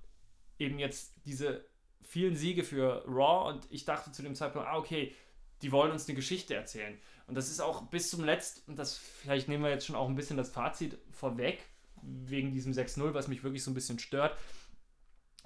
eben 0.60 0.80
jetzt 0.80 1.13
diese 1.26 1.65
vielen 2.02 2.36
Siege 2.36 2.63
für 2.63 3.04
Raw 3.06 3.50
und 3.50 3.67
ich 3.72 3.86
dachte 3.86 4.12
zu 4.12 4.22
dem 4.22 4.36
Zeitpunkt, 4.36 4.67
ah, 4.67 4.78
okay, 4.78 5.13
die 5.62 5.72
wollen 5.72 5.91
uns 5.91 6.08
eine 6.08 6.15
Geschichte 6.15 6.56
erzählen. 6.56 6.98
Und 7.28 7.36
das 7.36 7.50
ist 7.50 7.60
auch 7.60 7.84
bis 7.84 8.10
zum 8.10 8.24
letzten, 8.24 8.76
das 8.76 8.98
vielleicht 8.98 9.50
nehmen 9.50 9.63
wir 9.63 9.70
jetzt 9.70 9.86
schon 9.86 9.96
auch 9.96 10.08
ein 10.08 10.16
bisschen 10.16 10.38
das 10.38 10.50
Fazit 10.50 10.98
vorweg, 11.12 11.60
wegen 12.02 12.52
diesem 12.52 12.74
6-0, 12.74 13.13
was 13.13 13.28
mich 13.28 13.44
wirklich 13.44 13.63
so 13.63 13.72
ein 13.72 13.74
bisschen 13.74 14.00
stört. 14.00 14.38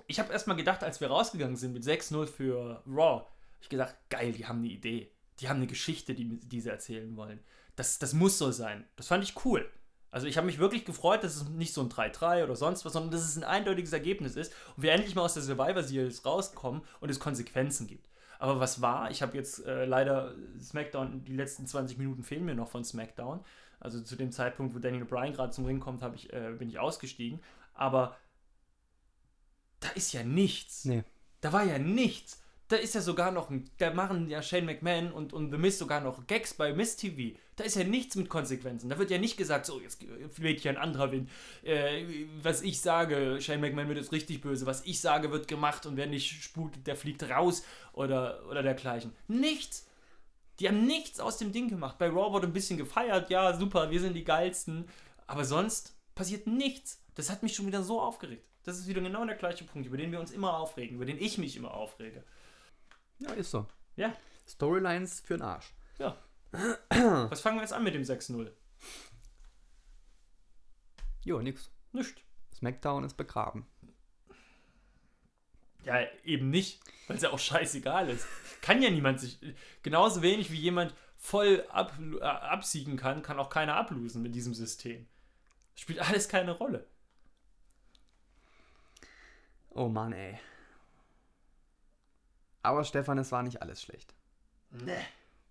Ich 0.07 0.19
habe 0.19 0.31
erstmal 0.31 0.57
gedacht, 0.57 0.83
als 0.83 1.01
wir 1.01 1.07
rausgegangen 1.07 1.55
sind 1.55 1.73
mit 1.73 1.83
6-0 1.83 2.27
für 2.27 2.83
Raw, 2.85 3.25
ich 3.61 3.69
gedacht, 3.69 3.95
geil, 4.09 4.31
die 4.31 4.45
haben 4.45 4.59
eine 4.59 4.67
Idee. 4.67 5.11
Die 5.39 5.49
haben 5.49 5.57
eine 5.57 5.67
Geschichte, 5.67 6.13
die, 6.13 6.39
die 6.39 6.61
sie 6.61 6.69
erzählen 6.69 7.15
wollen. 7.15 7.39
Das, 7.75 7.99
das 7.99 8.13
muss 8.13 8.37
so 8.37 8.51
sein. 8.51 8.85
Das 8.95 9.07
fand 9.07 9.23
ich 9.23 9.45
cool. 9.45 9.67
Also 10.11 10.27
ich 10.27 10.37
habe 10.37 10.45
mich 10.45 10.59
wirklich 10.59 10.83
gefreut, 10.83 11.23
dass 11.23 11.37
es 11.37 11.47
nicht 11.49 11.73
so 11.73 11.81
ein 11.81 11.89
3-3 11.89 12.43
oder 12.43 12.55
sonst 12.55 12.83
was, 12.83 12.93
sondern 12.93 13.11
dass 13.11 13.21
es 13.21 13.37
ein 13.37 13.45
eindeutiges 13.45 13.93
Ergebnis 13.93 14.35
ist 14.35 14.53
und 14.75 14.83
wir 14.83 14.91
endlich 14.91 15.15
mal 15.15 15.23
aus 15.23 15.35
der 15.35 15.43
Survivor 15.43 15.83
Series 15.83 16.25
rauskommen 16.25 16.81
und 16.99 17.09
es 17.09 17.19
Konsequenzen 17.19 17.87
gibt. 17.87 18.09
Aber 18.41 18.59
was 18.59 18.81
war? 18.81 19.11
Ich 19.11 19.21
habe 19.21 19.37
jetzt 19.37 19.67
äh, 19.67 19.85
leider 19.85 20.33
SmackDown, 20.59 21.23
die 21.23 21.35
letzten 21.35 21.67
20 21.67 21.99
Minuten 21.99 22.23
fehlen 22.23 22.43
mir 22.43 22.55
noch 22.55 22.69
von 22.69 22.83
SmackDown. 22.83 23.45
Also 23.79 24.01
zu 24.01 24.15
dem 24.15 24.31
Zeitpunkt, 24.31 24.73
wo 24.73 24.79
Daniel 24.79 25.05
Bryan 25.05 25.31
gerade 25.31 25.51
zum 25.51 25.65
Ring 25.65 25.79
kommt, 25.79 26.03
ich, 26.15 26.33
äh, 26.33 26.55
bin 26.57 26.67
ich 26.67 26.79
ausgestiegen. 26.79 27.39
Aber 27.75 28.17
da 29.79 29.89
ist 29.89 30.11
ja 30.13 30.23
nichts. 30.23 30.85
Nee. 30.85 31.03
Da 31.41 31.53
war 31.53 31.63
ja 31.63 31.77
nichts. 31.77 32.41
Da 32.67 32.77
ist 32.77 32.95
ja 32.95 33.01
sogar 33.01 33.29
noch 33.29 33.51
ein, 33.51 33.69
da 33.77 33.93
machen 33.93 34.27
ja 34.27 34.41
Shane 34.41 34.65
McMahon 34.65 35.11
und, 35.11 35.33
und 35.33 35.51
The 35.51 35.57
Miz 35.59 35.77
sogar 35.77 36.01
noch 36.01 36.25
Gags 36.25 36.55
bei 36.55 36.73
Miss 36.73 36.95
TV. 36.95 37.37
Da 37.61 37.67
ist 37.67 37.75
ja 37.75 37.83
nichts 37.83 38.15
mit 38.15 38.27
Konsequenzen. 38.27 38.89
Da 38.89 38.97
wird 38.97 39.11
ja 39.11 39.19
nicht 39.19 39.37
gesagt, 39.37 39.67
so, 39.67 39.79
jetzt 39.79 40.01
weht 40.41 40.61
hier 40.61 40.71
ein 40.71 40.77
anderer 40.77 41.11
Wind. 41.11 41.29
Äh, 41.61 42.25
was 42.41 42.63
ich 42.63 42.81
sage, 42.81 43.37
Shane 43.39 43.61
McMahon 43.61 43.87
wird 43.87 43.99
jetzt 43.99 44.11
richtig 44.11 44.41
böse. 44.41 44.65
Was 44.65 44.83
ich 44.83 44.99
sage, 44.99 45.29
wird 45.29 45.47
gemacht 45.47 45.85
und 45.85 45.95
wer 45.95 46.07
nicht 46.07 46.41
sputet, 46.41 46.87
der 46.87 46.95
fliegt 46.95 47.21
raus 47.29 47.63
oder, 47.93 48.41
oder 48.49 48.63
dergleichen. 48.63 49.13
Nichts. 49.27 49.87
Die 50.59 50.67
haben 50.67 50.87
nichts 50.87 51.19
aus 51.19 51.37
dem 51.37 51.51
Ding 51.51 51.69
gemacht. 51.69 51.99
Bei 51.99 52.07
Raw 52.07 52.33
wurde 52.33 52.47
ein 52.47 52.53
bisschen 52.53 52.79
gefeiert, 52.79 53.29
ja, 53.29 53.55
super, 53.55 53.91
wir 53.91 54.01
sind 54.01 54.15
die 54.15 54.23
geilsten. 54.23 54.87
Aber 55.27 55.45
sonst 55.45 55.95
passiert 56.15 56.47
nichts. 56.47 57.03
Das 57.13 57.29
hat 57.29 57.43
mich 57.43 57.53
schon 57.53 57.67
wieder 57.67 57.83
so 57.83 58.01
aufgeregt. 58.01 58.47
Das 58.63 58.79
ist 58.79 58.87
wieder 58.87 59.01
genau 59.01 59.23
der 59.23 59.35
gleiche 59.35 59.65
Punkt, 59.65 59.87
über 59.87 59.97
den 59.97 60.11
wir 60.11 60.19
uns 60.19 60.31
immer 60.31 60.57
aufregen, 60.57 60.95
über 60.95 61.05
den 61.05 61.19
ich 61.19 61.37
mich 61.37 61.55
immer 61.55 61.75
aufrege. 61.75 62.23
Ja, 63.19 63.33
ist 63.33 63.51
so. 63.51 63.67
Ja. 63.97 64.15
Storylines 64.47 65.19
für 65.19 65.35
den 65.35 65.43
Arsch. 65.43 65.75
Ja. 65.99 66.17
Was 66.51 67.41
fangen 67.41 67.57
wir 67.57 67.61
jetzt 67.61 67.73
an 67.73 67.83
mit 67.83 67.93
dem 67.93 68.03
6-0? 68.03 68.51
Jo, 71.23 71.41
nix. 71.41 71.69
Nicht. 71.93 72.23
SmackDown 72.53 73.03
ist 73.03 73.15
begraben. 73.15 73.65
Ja, 75.83 76.05
eben 76.23 76.49
nicht, 76.49 76.79
weil 77.07 77.17
es 77.17 77.23
ja 77.23 77.31
auch 77.31 77.39
scheißegal 77.39 78.09
ist. 78.09 78.27
Kann 78.61 78.81
ja 78.81 78.89
niemand 78.89 79.19
sich. 79.19 79.39
Genauso 79.81 80.21
wenig 80.21 80.51
wie 80.51 80.59
jemand 80.59 80.93
voll 81.17 81.65
ab, 81.69 81.93
äh, 81.99 82.23
absiegen 82.23 82.97
kann, 82.97 83.21
kann 83.21 83.39
auch 83.39 83.49
keiner 83.49 83.75
ablosen 83.75 84.21
mit 84.21 84.35
diesem 84.35 84.53
System. 84.53 85.07
Spielt 85.75 85.99
alles 85.99 86.27
keine 86.27 86.51
Rolle. 86.51 86.87
Oh 89.69 89.87
Mann, 89.87 90.13
ey. 90.13 90.37
Aber 92.61 92.83
Stefan, 92.83 93.17
es 93.17 93.31
war 93.31 93.41
nicht 93.41 93.61
alles 93.61 93.81
schlecht. 93.81 94.13
Nee. 94.69 95.03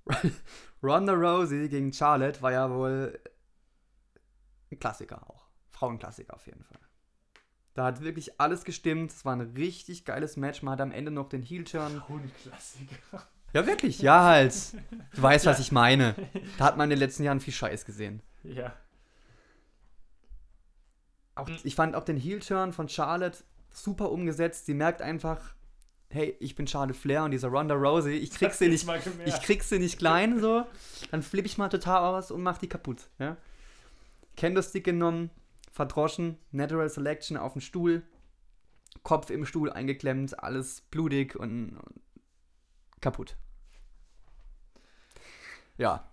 Ronda 0.83 1.13
Rousey 1.13 1.69
gegen 1.69 1.93
Charlotte 1.93 2.41
war 2.43 2.53
ja 2.53 2.71
wohl 2.71 3.19
ein 4.71 4.79
Klassiker 4.79 5.29
auch. 5.29 5.47
Frauenklassiker 5.71 6.35
auf 6.35 6.47
jeden 6.47 6.65
Fall. 6.65 6.79
Da 7.75 7.85
hat 7.85 8.01
wirklich 8.03 8.41
alles 8.41 8.65
gestimmt. 8.65 9.11
Es 9.11 9.25
war 9.25 9.35
ein 9.35 9.41
richtig 9.41 10.05
geiles 10.05 10.37
Match. 10.37 10.63
Man 10.63 10.73
hat 10.73 10.81
am 10.81 10.93
Ende 10.93 11.11
noch 11.11 11.29
den 11.29 11.43
Heel-Turn. 11.43 12.03
Frauenklassiker. 12.07 13.27
Ja, 13.53 13.67
wirklich. 13.67 14.01
Ja, 14.01 14.25
halt. 14.25 14.55
Du 15.15 15.23
weißt, 15.23 15.45
ja. 15.45 15.51
was 15.51 15.61
ich 15.61 15.73
meine. 15.73 16.15
Da 16.59 16.67
hat 16.67 16.77
man 16.77 16.85
in 16.85 16.91
den 16.91 16.99
letzten 16.99 17.25
Jahren 17.25 17.41
viel 17.41 17.53
Scheiß 17.53 17.85
gesehen. 17.85 18.23
Ja. 18.43 18.75
Auch, 21.35 21.49
ich 21.49 21.75
fand 21.75 21.95
auch 21.95 22.05
den 22.05 22.17
Heel-Turn 22.17 22.73
von 22.73 22.89
Charlotte 22.89 23.39
super 23.71 24.11
umgesetzt. 24.11 24.67
Sie 24.67 24.75
merkt 24.75 25.03
einfach, 25.03 25.55
hey, 26.11 26.37
ich 26.41 26.57
bin 26.57 26.67
Charlotte 26.67 26.99
Flair 26.99 27.25
und 27.25 27.31
dieser 27.31 27.49
Ronda 27.49 27.75
Rousey, 27.75 28.15
ich 28.15 28.33
krieg 28.33 28.53
sie 28.53 28.69
nicht, 28.69 28.87
ich 29.25 29.43
krieg 29.43 29.63
sie 29.63 29.79
nicht 29.79 29.99
klein, 29.99 30.41
so, 30.41 30.67
dann 31.11 31.23
flippe 31.23 31.47
ich 31.47 31.57
mal 31.57 31.69
total 31.69 32.17
aus 32.17 32.31
und 32.31 32.43
mach 32.43 32.59
die 32.59 32.69
kaputt, 32.69 33.09
ja. 33.19 33.37
Kendo-Stick 34.37 34.85
genommen, 34.85 35.31
verdroschen, 35.71 36.37
Natural 36.51 36.89
Selection 36.89 37.37
auf 37.37 37.53
dem 37.53 37.61
Stuhl, 37.61 38.03
Kopf 39.03 39.31
im 39.31 39.47
Stuhl 39.47 39.71
eingeklemmt, 39.71 40.43
alles 40.43 40.81
blutig 40.81 41.37
und, 41.37 41.77
und 41.77 42.01
kaputt. 43.01 43.37
Ja. 45.79 46.11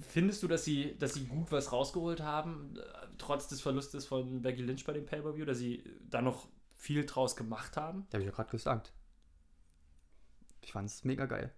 Findest 0.00 0.42
du, 0.42 0.48
dass 0.48 0.64
sie, 0.64 0.96
dass 0.98 1.14
sie 1.14 1.24
gut 1.24 1.52
was 1.52 1.72
rausgeholt 1.72 2.20
haben, 2.20 2.78
trotz 3.18 3.48
des 3.48 3.60
Verlustes 3.60 4.06
von 4.06 4.42
Becky 4.42 4.62
Lynch 4.62 4.84
bei 4.84 4.92
dem 4.92 5.06
Pay-Per-View, 5.06 5.44
dass 5.44 5.58
sie 5.58 5.84
da 6.10 6.20
noch 6.20 6.48
viel 6.74 7.04
draus 7.04 7.36
gemacht 7.36 7.76
haben? 7.76 8.06
Das 8.06 8.14
habe 8.14 8.22
ich 8.24 8.30
ja 8.30 8.34
gerade 8.34 8.50
gesagt. 8.50 8.92
Ich 10.66 10.72
fand 10.72 10.88
es 10.88 11.04
mega 11.04 11.26
geil. 11.26 11.54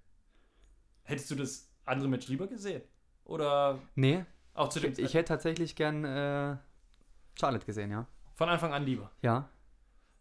Hättest 1.03 1.31
du 1.31 1.35
das 1.35 1.73
andere 1.87 2.11
Match 2.11 2.29
lieber 2.29 2.47
gesehen? 2.47 2.83
Oder? 3.25 3.79
Nee. 3.95 4.27
Auch 4.53 4.69
zu 4.69 4.81
dem 4.81 4.93
ich, 4.93 4.99
ich 4.99 5.15
hätte 5.15 5.29
tatsächlich 5.29 5.75
gern 5.77 6.05
äh, 6.05 6.59
Charlotte 7.35 7.65
gesehen, 7.65 7.91
ja. 7.91 8.07
Von 8.35 8.51
Anfang 8.51 8.75
an 8.75 8.85
lieber? 8.85 9.11
Ja. 9.23 9.49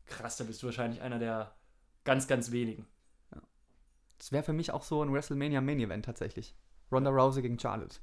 Krass, 0.06 0.38
da 0.38 0.46
bist 0.46 0.64
du 0.64 0.68
wahrscheinlich 0.68 1.02
einer 1.02 1.20
der 1.20 1.54
ganz, 2.06 2.30
ganz 2.30 2.52
wenigen. 2.52 2.88
Ja. 3.36 3.42
Das 4.20 4.32
wäre 4.32 4.44
für 4.44 4.54
mich 4.54 4.72
auch 4.72 4.84
so 4.84 5.04
ein 5.04 5.12
WrestleMania 5.12 5.60
Main 5.60 5.82
Event 5.82 6.06
tatsächlich. 6.06 6.56
Ronda 6.90 7.10
Rousey 7.10 7.42
gegen 7.42 7.60
Charlotte. 7.60 7.98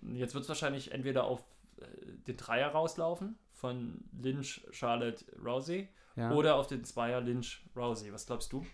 Jetzt 0.00 0.32
wird 0.32 0.44
es 0.44 0.48
wahrscheinlich 0.48 0.92
entweder 0.92 1.24
auf 1.24 1.44
äh, 1.76 1.84
den 2.26 2.38
Dreier 2.38 2.70
rauslaufen 2.70 3.38
von 3.52 4.02
Lynch, 4.18 4.66
Charlotte, 4.70 5.26
Rousey 5.44 5.90
ja. 6.16 6.32
oder 6.32 6.54
auf 6.54 6.68
den 6.68 6.84
Zweier 6.84 7.20
Lynch, 7.20 7.66
Rousey. 7.76 8.10
Was 8.14 8.24
glaubst 8.24 8.50
du? 8.50 8.64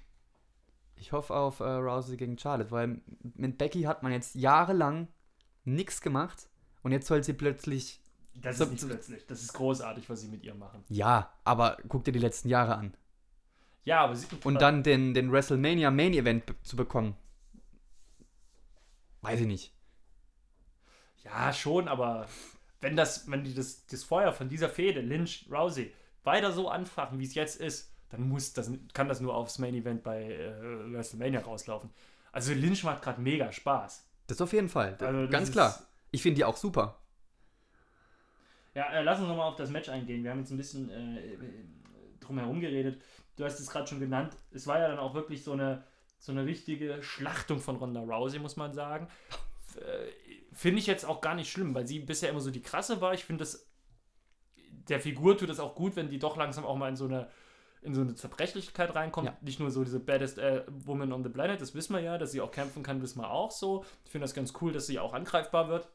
Ich 1.01 1.13
hoffe 1.13 1.35
auf 1.35 1.61
äh, 1.61 1.65
Rousey 1.65 2.19
gegen 2.19 2.37
Charlotte, 2.37 2.71
weil 2.71 3.01
mit 3.23 3.57
Becky 3.57 3.83
hat 3.83 4.03
man 4.03 4.13
jetzt 4.13 4.35
jahrelang 4.35 5.09
nichts 5.65 6.03
gemacht 6.03 6.49
und 6.83 6.93
jetzt 6.93 7.07
soll 7.07 7.25
sie 7.25 7.33
plötzlich. 7.33 8.03
Das 8.35 8.59
so, 8.59 8.65
ist 8.65 8.73
nicht 8.73 8.87
plötzlich. 8.87 9.27
Das 9.27 9.43
ist 9.43 9.55
großartig, 9.55 10.11
was 10.11 10.21
sie 10.21 10.29
mit 10.29 10.45
ihr 10.45 10.55
machen. 10.55 10.85
Ja, 10.89 11.33
aber 11.43 11.79
guck 11.89 12.05
dir 12.05 12.13
die 12.13 12.19
letzten 12.19 12.51
Jahre 12.51 12.77
an. 12.77 12.95
Ja, 13.83 14.03
aber 14.03 14.15
sie, 14.15 14.27
Und 14.45 14.61
dann 14.61 14.83
den, 14.83 15.15
den 15.15 15.33
WrestleMania 15.33 15.91
Main 15.91 16.13
Event 16.13 16.55
zu 16.63 16.77
bekommen. 16.77 17.17
Weiß 19.23 19.41
ich 19.41 19.47
nicht. 19.47 19.75
Ja, 21.25 21.53
schon, 21.55 21.89
aber 21.89 22.29
wenn 22.83 22.95
das, 22.95 23.31
wenn 23.31 23.43
die 23.43 23.55
das, 23.55 23.87
das 23.87 24.05
Feuer 24.05 24.33
von 24.33 24.51
dieser 24.51 24.69
Fehde, 24.69 25.01
Lynch, 25.01 25.49
Rousey, 25.51 25.95
weiter 26.25 26.53
so 26.53 26.69
anfachen, 26.69 27.19
wie 27.19 27.25
es 27.25 27.35
jetzt 27.35 27.59
ist, 27.59 27.90
dann 28.11 28.29
muss 28.29 28.53
das, 28.53 28.71
kann 28.93 29.09
das 29.09 29.21
nur 29.21 29.35
aufs 29.35 29.59
Main 29.59 29.75
Event 29.75 30.03
bei 30.03 30.23
äh, 30.23 30.93
WrestleMania 30.93 31.41
rauslaufen. 31.41 31.91
Also 32.33 32.53
Lynch 32.53 32.85
macht 32.85 33.03
gerade 33.03 33.21
mega 33.21 33.51
Spaß. 33.51 34.07
Das 34.27 34.41
auf 34.41 34.53
jeden 34.53 34.69
Fall. 34.69 34.97
Also, 35.01 35.31
Ganz 35.31 35.51
klar. 35.51 35.81
Ich 36.11 36.23
finde 36.23 36.37
die 36.37 36.45
auch 36.45 36.57
super. 36.57 36.99
Ja, 38.75 38.93
äh, 38.93 39.03
lass 39.03 39.19
uns 39.19 39.29
nochmal 39.29 39.49
auf 39.49 39.57
das 39.57 39.71
Match 39.71 39.89
eingehen. 39.89 40.23
Wir 40.23 40.31
haben 40.31 40.41
jetzt 40.41 40.51
ein 40.51 40.57
bisschen 40.57 40.91
äh, 40.91 41.39
drum 42.21 42.39
herum 42.39 42.61
geredet. 42.61 43.03
Du 43.37 43.45
hast 43.45 43.59
es 43.59 43.71
gerade 43.71 43.87
schon 43.87 44.01
genannt. 44.01 44.37
Es 44.53 44.67
war 44.67 44.79
ja 44.79 44.89
dann 44.89 44.99
auch 44.99 45.15
wirklich 45.15 45.43
so 45.43 45.53
eine, 45.53 45.85
so 46.19 46.33
eine 46.33 46.45
richtige 46.47 47.03
Schlachtung 47.03 47.59
von 47.59 47.77
Ronda 47.77 48.01
Rousey, 48.01 48.39
muss 48.39 48.57
man 48.57 48.73
sagen. 48.73 49.09
Äh, 49.77 50.11
finde 50.53 50.81
ich 50.81 50.87
jetzt 50.87 51.05
auch 51.05 51.21
gar 51.21 51.35
nicht 51.35 51.51
schlimm, 51.51 51.75
weil 51.75 51.87
sie 51.87 52.01
bisher 52.01 52.31
immer 52.31 52.41
so 52.41 52.51
die 52.51 52.63
krasse 52.63 53.01
war. 53.01 53.15
Ich 53.15 53.25
finde 53.25 53.43
das, 53.43 53.69
der 54.89 55.01
Figur 55.01 55.39
tut 55.39 55.51
es 55.51 55.61
auch 55.61 55.75
gut, 55.75 55.97
wenn 55.97 56.09
die 56.09 56.19
doch 56.19 56.37
langsam 56.37 56.65
auch 56.65 56.77
mal 56.77 56.89
in 56.89 56.97
so 56.97 57.07
eine 57.07 57.29
in 57.83 57.95
so 57.95 58.03
eine 58.03 58.15
Zerbrechlichkeit 58.15 58.95
reinkommt. 58.95 59.29
Ja. 59.29 59.37
Nicht 59.41 59.61
nur 59.61 59.71
so 59.71 59.85
diese 59.85 60.01
baddest 60.01 60.39
äh, 60.39 60.65
Woman 60.69 61.13
on 61.13 61.23
the 61.23 61.31
Planet, 61.31 61.61
das 61.61 61.75
wissen 61.75 61.95
wir 61.95 62.01
ja, 62.01 62.19
dass 62.19 62.33
sie 62.33 62.41
auch 62.41 62.51
kämpfen 62.51 62.83
kann, 62.83 63.01
wissen 63.03 63.21
wir 63.21 63.31
auch 63.31 63.51
so. 63.51 63.85
Ich 64.05 64.11
finde 64.11 64.25
das 64.25 64.35
ganz 64.35 64.53
cool, 64.61 64.73
dass 64.73 64.87
sie 64.87 64.99
auch 64.99 65.15
angreifbar 65.15 65.69
wird. 65.69 65.89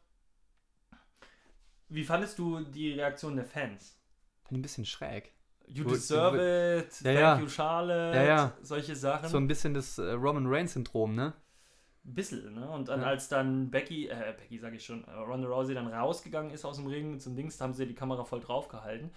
Wie 1.90 2.04
fandest 2.04 2.40
du 2.40 2.62
die 2.62 2.94
Reaktion 2.94 3.36
der 3.36 3.46
Fans? 3.46 3.98
Ein 4.52 4.62
bisschen 4.62 4.86
schräg. 4.86 5.32
You 5.68 5.84
deserve 5.84 6.38
it, 6.38 7.02
ja, 7.02 7.04
thank 7.04 7.20
ja. 7.20 7.40
you 7.40 7.48
Charlotte, 7.48 8.18
ja, 8.18 8.54
solche 8.62 8.96
Sachen. 8.96 9.30
So 9.30 9.38
ein 9.38 9.48
bisschen 9.48 9.74
das 9.74 9.98
äh, 9.98 10.12
Roman 10.12 10.46
Reigns-Syndrom, 10.46 11.16
ne? 11.16 11.34
Bisschen, 12.04 12.54
ne? 12.54 12.70
Und 12.70 12.90
dann, 12.90 13.04
als 13.04 13.30
dann 13.30 13.72
Becky, 13.72 14.08
äh, 14.08 14.36
Becky 14.38 14.60
sag 14.60 14.76
ich 14.76 14.86
schon, 14.86 15.04
äh, 15.06 15.12
Ronda 15.12 15.48
Rousey 15.48 15.74
dann 15.74 15.88
rausgegangen 15.88 16.52
ist 16.52 16.64
aus 16.64 16.76
dem 16.76 16.86
Ring 16.86 17.20
zum 17.20 17.36
Dings, 17.36 17.60
haben 17.60 17.74
sie 17.74 17.88
die 17.88 17.96
Kamera 17.96 18.24
voll 18.26 18.42
drauf 18.42 18.68
gehalten. 18.68 19.10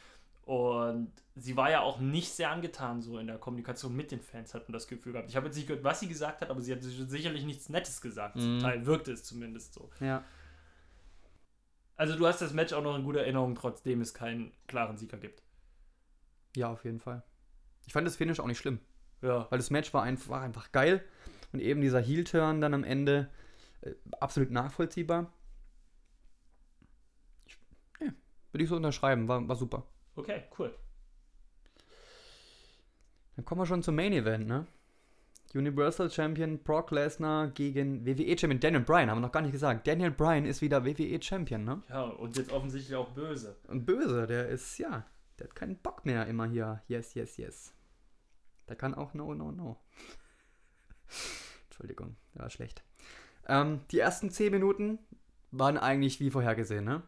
Und 0.49 1.13
sie 1.37 1.59
war 1.59 1.71
ja 1.71 1.83
auch 1.83 2.01
nicht 2.01 2.33
sehr 2.33 2.51
angetan 2.51 3.03
so 3.03 3.19
in 3.19 3.27
der 3.27 3.37
Kommunikation 3.37 3.95
mit 3.95 4.11
den 4.11 4.23
Fans, 4.23 4.55
hat 4.55 4.67
man 4.67 4.73
das 4.73 4.89
Gefühl 4.89 5.13
gehabt. 5.13 5.29
Ich 5.29 5.37
habe 5.37 5.45
jetzt 5.45 5.57
nicht 5.57 5.69
gehört, 5.69 5.85
was 5.85 6.01
sie 6.01 6.09
gesagt 6.09 6.41
hat, 6.41 6.49
aber 6.49 6.63
sie 6.63 6.73
hat 6.73 6.83
sicherlich 6.83 7.45
nichts 7.45 7.69
Nettes 7.69 8.01
gesagt. 8.01 8.37
Mhm. 8.37 8.41
Zum 8.41 8.61
Teil 8.61 8.87
wirkte 8.87 9.13
es 9.13 9.25
zumindest 9.25 9.75
so. 9.75 9.91
Ja. 10.01 10.25
Also 11.97 12.17
du 12.17 12.27
hast 12.27 12.41
das 12.41 12.55
Match 12.55 12.73
auch 12.73 12.83
noch 12.83 12.97
in 12.97 13.05
guter 13.05 13.21
Erinnerung, 13.21 13.57
trotzdem 13.57 14.01
es 14.01 14.15
keinen 14.15 14.55
klaren 14.67 14.97
Sieger 14.97 15.19
gibt. 15.19 15.43
Ja, 16.57 16.71
auf 16.73 16.83
jeden 16.83 17.01
Fall. 17.01 17.23
Ich 17.87 17.93
fand 17.93 18.07
das 18.07 18.17
Finish 18.17 18.41
auch 18.41 18.47
nicht 18.47 18.57
schlimm. 18.57 18.81
Ja. 19.21 19.51
Weil 19.51 19.59
das 19.59 19.69
Match 19.69 19.93
war 19.93 20.03
einfach, 20.03 20.31
war 20.31 20.41
einfach 20.41 20.73
geil. 20.73 21.05
Und 21.53 21.61
eben 21.61 21.83
dieser 21.83 22.01
Heel-Turn 22.01 22.63
dann 22.63 22.73
am 22.73 22.85
Ende 22.85 23.29
äh, 23.83 23.93
absolut 24.19 24.51
nachvollziehbar. 24.51 25.31
Ich, 27.45 27.59
ja, 28.01 28.15
würde 28.51 28.65
ich 28.65 28.71
so 28.71 28.77
unterschreiben, 28.77 29.29
war, 29.29 29.47
war 29.47 29.57
super. 29.57 29.87
Okay, 30.19 30.43
cool. 30.59 30.75
Dann 33.37 33.45
kommen 33.45 33.61
wir 33.61 33.67
schon 33.67 33.85
zum 33.85 33.95
Main 33.95 34.13
Event, 34.13 34.49
ne? 34.49 34.67
Universal 35.55 36.11
Champion 36.11 36.59
Brock 36.59 36.91
Lesnar 36.91 37.47
gegen 37.49 38.05
WWE 38.05 38.37
Champion 38.37 38.59
Daniel 38.59 38.83
Bryan, 38.83 39.11
haben 39.11 39.19
wir 39.19 39.27
noch 39.27 39.33
gar 39.33 39.43
nicht 39.43 39.53
gesagt. 39.53 39.87
Daniel 39.87 40.11
Bryan 40.11 40.45
ist 40.45 40.61
wieder 40.61 40.85
WWE 40.85 41.23
Champion, 41.23 41.65
ne? 41.65 41.83
Ja, 41.89 42.03
und 42.03 42.37
jetzt 42.37 42.51
offensichtlich 42.51 42.97
auch 42.97 43.11
böse. 43.11 43.55
Und 43.69 43.87
böse, 43.87 44.27
der 44.27 44.49
ist, 44.49 44.77
ja, 44.79 45.07
der 45.39 45.47
hat 45.47 45.55
keinen 45.55 45.77
Bock 45.77 46.05
mehr 46.05 46.27
immer 46.27 46.47
hier. 46.47 46.83
Yes, 46.89 47.15
yes, 47.15 47.37
yes. 47.37 47.73
Der 48.69 48.75
kann 48.75 48.95
auch 48.95 49.15
no, 49.15 49.35
no, 49.35 49.53
no. 49.53 49.81
Entschuldigung, 51.69 52.17
der 52.35 52.43
war 52.43 52.51
schlecht. 52.51 52.83
Ähm, 53.47 53.83
die 53.93 54.01
ersten 54.01 54.31
10 54.33 54.51
Minuten 54.51 54.99
waren 55.53 55.79
eigentlich 55.79 56.19
wie 56.19 56.33
vorhergesehen, 56.33 56.85
ne? 56.85 57.05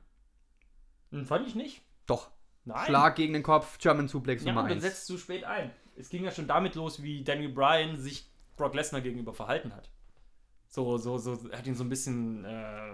Hm, 1.11 1.27
fand 1.27 1.49
ich 1.49 1.57
nicht. 1.57 1.83
Doch. 2.07 2.31
Nein. 2.65 2.87
Schlag 2.87 3.17
gegen 3.17 3.33
den 3.33 3.43
Kopf, 3.43 3.79
German 3.79 4.09
Suplex 4.09 4.45
ja, 4.45 4.53
Nummer 4.53 4.67
1. 4.67 4.75
Ja, 4.75 4.81
setzt 4.91 5.07
zu 5.07 5.19
spät 5.19 5.45
ein. 5.45 5.71
Es 5.97 6.09
ging 6.09 6.25
ja 6.25 6.31
schon 6.31 6.47
damit 6.47 6.75
los, 6.75 7.03
wie 7.03 7.25
Daniel 7.25 7.51
Bryan 7.51 7.97
sich 7.97 8.31
Brock 8.57 8.75
Lesnar 8.75 9.01
gegenüber 9.01 9.33
verhalten 9.33 9.75
hat. 9.75 9.91
So, 10.69 10.99
so, 10.99 11.19
so, 11.19 11.51
hat 11.53 11.67
ihn 11.67 11.75
so 11.75 11.83
ein 11.83 11.89
bisschen 11.89 12.45
äh, 12.45 12.93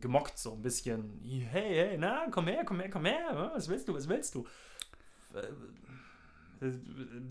gemockt, 0.00 0.38
so 0.38 0.52
ein 0.52 0.62
bisschen. 0.62 1.20
Hey, 1.24 1.74
hey, 1.74 1.98
na, 1.98 2.26
komm 2.30 2.46
her, 2.46 2.64
komm 2.64 2.80
her, 2.80 2.90
komm 2.90 3.06
her. 3.06 3.52
Was 3.54 3.68
willst 3.68 3.88
du, 3.88 3.94
was 3.94 4.08
willst 4.08 4.34
du? 4.34 4.46
Äh, 5.34 6.72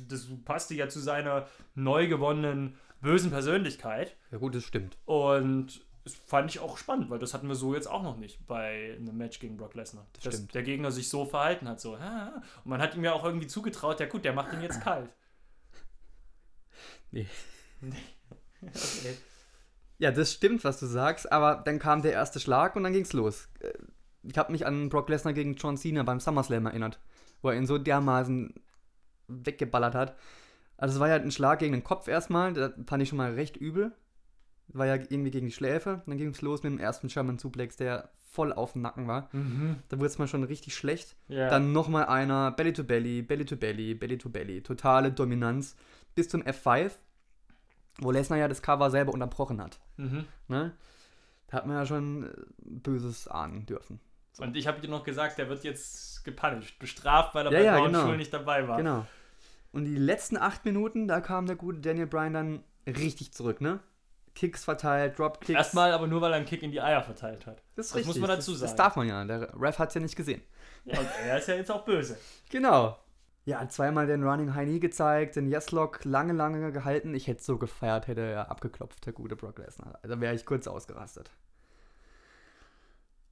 das 0.08 0.28
passte 0.46 0.74
ja 0.74 0.90
zu 0.90 1.00
seiner 1.00 1.48
neu 1.76 2.08
gewonnenen 2.08 2.76
bösen 3.02 3.30
Persönlichkeit. 3.30 4.16
Ja, 4.32 4.38
gut, 4.38 4.56
das 4.56 4.64
stimmt. 4.64 4.98
Und 5.06 5.86
das 6.08 6.16
fand 6.16 6.50
ich 6.50 6.62
auch 6.62 6.78
spannend, 6.78 7.10
weil 7.10 7.20
das 7.20 7.34
hatten 7.34 7.50
wir 7.50 7.56
so 7.56 7.76
jetzt 7.76 7.88
auch 7.88 8.02
noch 8.02 8.16
nicht 8.16 8.48
bei 8.48 8.96
einem 8.96 9.18
Match 9.18 9.40
gegen 9.40 9.58
Brock 9.58 9.74
Lesnar. 9.74 10.08
Das 10.14 10.24
dass 10.24 10.36
stimmt. 10.36 10.56
der 10.56 10.64
Gegner 10.64 10.90
sich 10.90 11.10
so 11.10 11.26
verhalten 11.26 11.68
hat. 11.68 11.82
So, 11.82 11.96
und 11.96 12.02
man 12.64 12.82
hat 12.82 12.96
ihm 12.96 13.04
ja 13.04 13.12
auch 13.12 13.26
irgendwie 13.26 13.48
zugetraut, 13.48 14.00
ja 14.00 14.06
gut, 14.06 14.24
der 14.24 14.32
macht 14.32 14.54
ihn 14.54 14.62
jetzt 14.62 14.80
kalt. 14.80 15.10
Nee. 17.12 17.28
nee. 17.82 17.92
okay. 18.62 19.18
Ja, 19.98 20.12
das 20.12 20.32
stimmt, 20.32 20.64
was 20.64 20.80
du 20.80 20.86
sagst, 20.86 21.30
aber 21.30 21.62
dann 21.66 21.78
kam 21.78 22.02
der 22.02 22.14
erste 22.14 22.40
Schlag 22.40 22.78
und 22.78 22.84
dann 22.84 22.94
ging's 22.94 23.12
los. 23.12 23.50
Äh, 23.60 23.74
ich 24.24 24.38
habe 24.38 24.54
mich 24.54 24.66
an 24.66 24.88
Brock 24.88 25.10
Lesnar 25.10 25.34
gegen 25.34 25.56
John 25.56 25.76
Cena 25.76 26.04
beim 26.04 26.22
SummerSlam 26.22 26.68
erinnert, 26.68 27.02
wo 27.42 27.50
er 27.50 27.58
ihn 27.58 27.68
so 27.68 27.78
dermaßen 27.78 28.54
weggeballert 29.28 29.96
hat. 29.96 30.16
Also 30.78 30.96
es 30.96 31.00
war 31.02 31.10
ja 31.10 31.16
ein 31.16 31.32
Schlag 31.32 31.60
gegen 31.60 31.74
den 31.74 31.84
Kopf 31.84 32.08
erstmal, 32.08 32.54
das 32.54 32.72
fand 32.86 33.04
ich 33.04 33.10
schon 33.10 33.18
mal 33.18 33.34
recht 33.34 33.58
übel 33.58 33.94
war 34.70 34.86
ja 34.86 34.96
irgendwie 34.96 35.32
gegen 35.32 35.48
die 35.48 35.52
Schläfe. 35.52 36.02
Dann 36.06 36.18
ging 36.18 36.30
es 36.30 36.42
los 36.42 36.64
mit 36.64 36.74
dem 36.74 36.80
ersten 36.80 37.10
Sherman 37.10 37.38
Suplex, 37.38 37.78
der 37.78 38.10
voll 38.30 38.54
auf 38.54 38.74
dem 38.74 38.82
Nacken 38.82 39.08
war. 39.08 39.30
Mhm. 39.32 39.78
Da 39.90 39.98
wurde 39.98 40.08
es 40.08 40.18
mal 40.18 40.28
schon 40.28 40.44
richtig 40.44 40.76
schlecht. 40.76 41.16
Yeah. 41.30 41.50
Dann 41.50 41.72
nochmal 41.72 42.06
einer, 42.06 42.52
Belly 42.52 42.74
to 42.74 42.84
Belly, 42.84 43.22
Belly 43.22 43.46
to 43.46 43.56
Belly, 43.56 43.96
Belly 43.96 44.18
to 44.18 44.30
Belly. 44.30 44.62
Totale 44.62 45.12
Dominanz. 45.12 45.76
Bis 46.14 46.30
zum 46.30 46.42
F5, 46.44 46.92
wo 48.00 48.12
Lesnar 48.12 48.38
ja 48.38 48.48
das 48.48 48.62
Cover 48.62 48.90
selber 48.92 49.14
unterbrochen 49.14 49.62
hat. 49.62 49.80
Mhm. 49.98 50.26
Ne? 50.48 50.74
Da 51.48 51.58
hat 51.58 51.66
man 51.66 51.78
ja 51.78 51.86
schon 51.86 52.26
äh, 52.26 52.34
Böses 52.60 53.28
ahnen 53.28 53.66
dürfen. 53.66 54.00
So. 54.34 54.44
Und 54.44 54.56
ich 54.56 54.68
habe 54.68 54.82
dir 54.82 54.90
noch 54.90 55.04
gesagt, 55.04 55.38
der 55.38 55.50
wird 55.50 55.64
jetzt 55.64 56.24
gepunished, 56.24 56.78
bestraft, 56.78 57.34
weil 57.34 57.48
er 57.48 57.52
ja, 57.54 57.74
bei 57.74 57.80
ja, 57.80 57.86
genau. 57.86 58.12
nicht 58.16 58.34
dabei 58.34 58.68
war. 58.68 58.78
Genau. 58.78 59.08
Und 59.72 59.86
die 59.86 59.96
letzten 59.96 60.38
acht 60.38 60.66
Minuten, 60.66 61.08
da 61.08 61.22
kam 61.22 61.48
der 61.48 61.56
gute 61.56 61.80
Daniel 61.80 62.08
Bryan 62.08 62.34
dann 62.34 62.64
richtig 62.86 63.32
zurück, 63.34 63.62
ne? 63.62 63.80
Kicks 64.38 64.64
verteilt, 64.64 65.18
Dropkicks. 65.18 65.58
Erstmal 65.58 65.92
aber 65.94 66.06
nur, 66.06 66.22
weil 66.22 66.32
er 66.32 66.38
einen 66.38 66.46
Kick 66.46 66.62
in 66.62 66.70
die 66.70 66.80
Eier 66.80 67.02
verteilt 67.02 67.48
hat. 67.48 67.64
Das, 67.76 67.88
ist 67.88 67.92
das 67.92 67.96
richtig. 67.98 68.08
muss 68.08 68.20
man 68.20 68.38
dazu 68.38 68.54
sagen. 68.54 68.70
Das, 68.70 68.76
darf 68.76 68.96
man 68.96 69.08
ja. 69.08 69.26
Der 69.26 69.50
Ref 69.60 69.80
hat 69.80 69.90
es 69.90 69.96
ja 69.96 70.02
nicht 70.02 70.16
gesehen. 70.16 70.44
Ja, 70.86 71.00
und 71.00 71.08
er 71.26 71.40
ist 71.40 71.48
ja 71.48 71.56
jetzt 71.56 71.72
auch 71.72 71.84
böse. 71.84 72.18
Genau. 72.50 72.98
Ja, 73.46 73.68
zweimal 73.68 74.06
den 74.06 74.24
Running 74.24 74.54
High 74.54 74.68
Knee 74.68 74.80
gezeigt, 74.80 75.38
den 75.38 75.48
Yes-Lock 75.48 76.06
lange, 76.06 76.34
lange 76.34 76.72
gehalten. 76.72 77.16
Ich 77.16 77.28
hätte 77.28 77.42
so 77.42 77.58
gefeiert, 77.58 78.08
hätte 78.08 78.22
er 78.22 78.52
abgeklopft, 78.52 79.06
der 79.06 79.14
gute 79.14 79.36
Brock 79.36 79.58
Lesnar. 79.58 79.98
Also 80.04 80.22
wäre 80.22 80.36
ich 80.36 80.46
kurz 80.46 80.68
ausgerastet. 80.68 81.32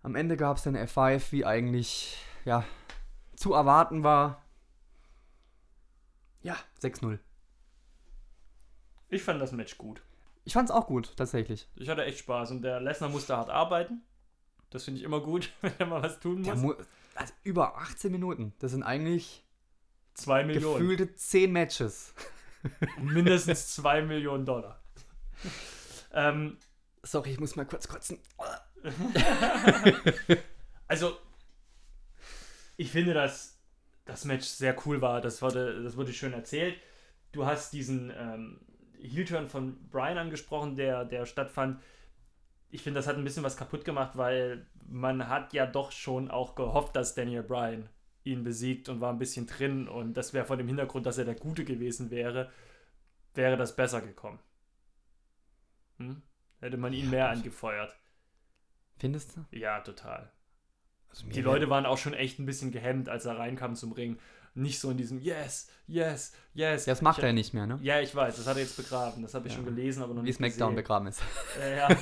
Am 0.02 0.16
Ende 0.16 0.38
gab 0.38 0.58
es 0.58 0.64
den 0.64 0.76
F5, 0.76 1.32
wie 1.32 1.46
eigentlich, 1.46 2.18
ja, 2.46 2.64
zu 3.36 3.54
erwarten 3.54 4.04
war. 4.04 4.42
Ja, 6.42 6.56
6-0. 6.82 7.20
Ich 9.10 9.22
fand 9.22 9.42
das 9.42 9.52
Match 9.52 9.78
gut. 9.78 10.02
Ich 10.46 10.54
fand 10.54 10.70
es 10.70 10.76
auch 10.76 10.88
gut, 10.88 11.16
tatsächlich. 11.18 11.68
Ich 11.76 11.90
hatte 11.90 12.06
echt 12.06 12.20
Spaß 12.20 12.52
und 12.52 12.62
der 12.62 12.80
Lesnar 12.80 13.10
musste 13.10 13.36
hart 13.36 13.50
arbeiten. 13.50 14.02
Das 14.70 14.84
finde 14.84 15.00
ich 15.00 15.06
immer 15.06 15.20
gut, 15.20 15.52
wenn 15.62 15.74
er 15.78 15.86
mal 15.88 16.02
was 16.02 16.20
tun 16.20 16.42
muss. 16.42 16.58
Mu 16.58 16.74
also 17.16 17.34
über 17.44 17.78
18 17.78 18.12
Minuten. 18.12 18.54
Das 18.60 18.72
sind 18.72 18.84
eigentlich 18.84 19.44
zwei 20.14 20.44
Millionen. 20.44 20.80
Gefühlte 20.80 21.16
10 21.16 21.52
Matches. 21.52 22.14
Mindestens 23.02 23.74
2 23.76 24.04
Millionen 24.04 24.46
Dollar. 24.46 24.82
ähm, 26.14 26.58
Sorry, 27.04 27.32
ich 27.32 27.40
muss 27.40 27.56
mal 27.56 27.66
kurz 27.66 27.88
kotzen. 27.88 28.20
also, 30.88 31.18
ich 32.78 32.92
finde, 32.92 33.14
dass 33.14 33.60
das 34.06 34.26
Match 34.26 34.46
sehr 34.46 34.76
cool 34.86 35.02
war. 35.02 35.22
Das 35.22 35.42
wurde, 35.42 35.84
das 35.84 35.96
wurde 35.98 36.14
schön 36.14 36.34
erzählt 36.34 36.78
du 37.36 37.46
hast 37.46 37.74
diesen 37.74 38.12
ähm, 38.18 38.60
Heel-Turn 39.06 39.50
von 39.50 39.90
Brian 39.90 40.18
angesprochen, 40.18 40.76
der, 40.76 41.06
der 41.06 41.26
stattfand. 41.26 41.82
Ich 42.70 42.82
finde, 42.82 43.00
das 43.00 43.08
hat 43.08 43.16
ein 43.16 43.24
bisschen 43.24 43.44
was 43.44 43.58
kaputt 43.58 43.86
gemacht, 43.86 44.18
weil 44.18 44.68
man 44.88 45.30
hat 45.30 45.54
ja 45.54 45.66
doch 45.66 45.92
schon 45.92 46.30
auch 46.30 46.56
gehofft, 46.56 46.96
dass 46.96 47.16
Daniel 47.16 47.44
Bryan 47.44 47.90
ihn 48.24 48.44
besiegt 48.44 48.90
und 48.90 49.02
war 49.02 49.14
ein 49.14 49.20
bisschen 49.20 49.48
drin 49.48 49.88
und 49.88 50.16
das 50.16 50.34
wäre 50.34 50.46
vor 50.46 50.58
dem 50.58 50.68
Hintergrund, 50.68 51.06
dass 51.06 51.18
er 51.18 51.26
der 51.26 51.36
Gute 51.36 51.64
gewesen 51.64 52.10
wäre, 52.10 52.52
wäre 53.36 53.56
das 53.56 53.76
besser 53.76 54.02
gekommen. 54.02 54.40
Hm? 55.98 56.22
Hätte 56.60 56.78
man 56.78 56.94
ihn 56.94 57.06
ja, 57.06 57.12
mehr 57.12 57.30
angefeuert. 57.30 57.96
Findest 58.98 59.38
du? 59.38 59.46
Ja, 59.52 59.80
total. 59.82 60.32
Also 61.16 61.30
die 61.30 61.42
Leute 61.42 61.70
waren 61.70 61.86
auch 61.86 61.98
schon 61.98 62.14
echt 62.14 62.40
ein 62.40 62.46
bisschen 62.46 62.72
gehemmt, 62.72 63.08
als 63.08 63.26
er 63.26 63.38
reinkam 63.38 63.76
zum 63.76 63.94
Ring. 63.94 64.18
Nicht 64.54 64.80
so 64.80 64.90
in 64.90 64.98
diesem 64.98 65.20
Yes, 65.20 65.70
yes, 65.88 66.34
yes. 66.54 66.86
Das 66.86 67.02
macht 67.02 67.18
ich, 67.18 67.26
er 67.26 67.34
nicht 67.34 67.54
mehr, 67.54 67.68
ne? 67.68 67.78
Ja, 67.82 68.00
ich 68.00 68.16
weiß, 68.16 68.38
das 68.38 68.48
hat 68.48 68.56
er 68.56 68.64
jetzt 68.64 68.78
begraben. 68.78 69.22
Das 69.22 69.34
habe 69.34 69.48
ich 69.48 69.54
ja. 69.54 69.58
schon 69.58 69.66
gelesen, 69.66 70.02
aber 70.02 70.14
noch 70.14 70.24
Wie 70.24 70.28
nicht. 70.28 70.40
Wie 70.40 70.50
SmackDown 70.50 70.76
begraben 70.76 71.08
ist. 71.08 71.22
Äh, 71.62 71.78
ja. 71.78 71.90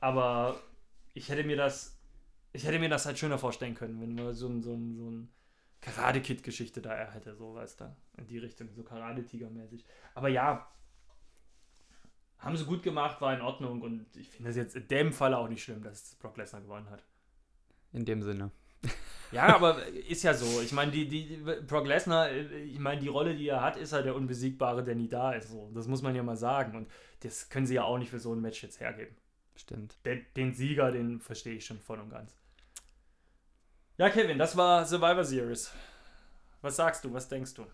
aber 0.00 0.60
ich 1.12 1.28
hätte 1.28 1.44
mir 1.44 1.56
das, 1.56 1.98
ich 2.52 2.66
hätte 2.66 2.78
mir 2.78 2.88
das 2.88 3.04
halt 3.04 3.18
schöner 3.18 3.38
vorstellen 3.38 3.74
können, 3.74 4.00
wenn 4.00 4.14
man 4.14 4.34
so 4.34 4.48
ein, 4.48 4.62
so 4.62 4.72
ein, 4.72 4.96
so 4.96 5.10
ein 5.10 5.28
Karate-Kid-Geschichte 5.82 6.80
da 6.80 7.12
hätte, 7.12 7.34
so 7.34 7.54
weißt 7.54 7.82
du, 7.82 7.96
in 8.16 8.26
die 8.26 8.38
Richtung, 8.38 8.70
so 8.74 8.82
Karate-Tiger-mäßig. 8.82 9.84
Aber 10.14 10.28
ja, 10.28 10.66
haben 12.38 12.56
sie 12.56 12.64
gut 12.64 12.82
gemacht, 12.82 13.20
war 13.20 13.34
in 13.34 13.40
Ordnung 13.40 13.82
und 13.82 14.06
ich 14.16 14.30
finde 14.30 14.50
das 14.50 14.56
jetzt 14.56 14.76
in 14.76 14.86
dem 14.88 15.12
Fall 15.12 15.34
auch 15.34 15.48
nicht 15.48 15.62
schlimm, 15.62 15.82
dass 15.82 16.14
Brock 16.16 16.36
Lesnar 16.36 16.62
gewonnen 16.62 16.88
hat. 16.90 17.02
In 17.92 18.04
dem 18.04 18.22
Sinne. 18.22 18.50
Ja, 19.30 19.54
aber 19.54 19.84
ist 19.84 20.22
ja 20.22 20.32
so. 20.32 20.62
Ich 20.62 20.72
meine, 20.72 20.90
die, 20.90 21.06
die, 21.06 21.36
Brock 21.66 21.86
Lesnar, 21.86 22.32
ich 22.32 22.78
meine, 22.78 22.98
die 22.98 23.08
Rolle, 23.08 23.36
die 23.36 23.46
er 23.46 23.60
hat, 23.60 23.76
ist 23.76 23.92
halt 23.92 24.06
der 24.06 24.16
Unbesiegbare, 24.16 24.82
der 24.82 24.94
nie 24.94 25.06
da 25.06 25.32
ist. 25.32 25.50
So. 25.50 25.70
Das 25.74 25.86
muss 25.86 26.00
man 26.00 26.14
ja 26.16 26.22
mal 26.22 26.38
sagen. 26.38 26.74
Und 26.74 26.90
das 27.20 27.50
können 27.50 27.66
sie 27.66 27.74
ja 27.74 27.84
auch 27.84 27.98
nicht 27.98 28.08
für 28.08 28.18
so 28.18 28.34
ein 28.34 28.40
Match 28.40 28.62
jetzt 28.62 28.80
hergeben. 28.80 29.14
Stimmt. 29.54 29.98
Den, 30.06 30.24
den 30.34 30.54
Sieger, 30.54 30.90
den 30.92 31.20
verstehe 31.20 31.56
ich 31.56 31.66
schon 31.66 31.78
voll 31.78 32.00
und 32.00 32.08
ganz. 32.08 32.34
Ja, 33.98 34.08
Kevin, 34.08 34.38
das 34.38 34.56
war 34.56 34.86
Survivor 34.86 35.24
Series. 35.24 35.74
Was 36.62 36.76
sagst 36.76 37.04
du? 37.04 37.12
Was 37.12 37.28
denkst 37.28 37.52
du? 37.52 37.66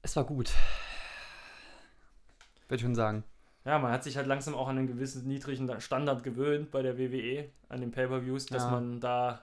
Es 0.00 0.16
war 0.16 0.24
gut. 0.24 0.50
Würde 2.66 2.76
ich 2.76 2.80
schon 2.80 2.94
sagen 2.94 3.24
ja, 3.68 3.78
man 3.78 3.92
hat 3.92 4.02
sich 4.02 4.16
halt 4.16 4.26
langsam 4.26 4.54
auch 4.54 4.66
an 4.66 4.78
einen 4.78 4.86
gewissen 4.86 5.28
niedrigen 5.28 5.78
Standard 5.78 6.22
gewöhnt 6.22 6.70
bei 6.70 6.80
der 6.80 6.96
WWE, 6.96 7.50
an 7.68 7.82
den 7.82 7.90
Pay-Per-Views, 7.90 8.46
dass 8.46 8.62
ja. 8.62 8.70
man 8.70 8.98
da 8.98 9.42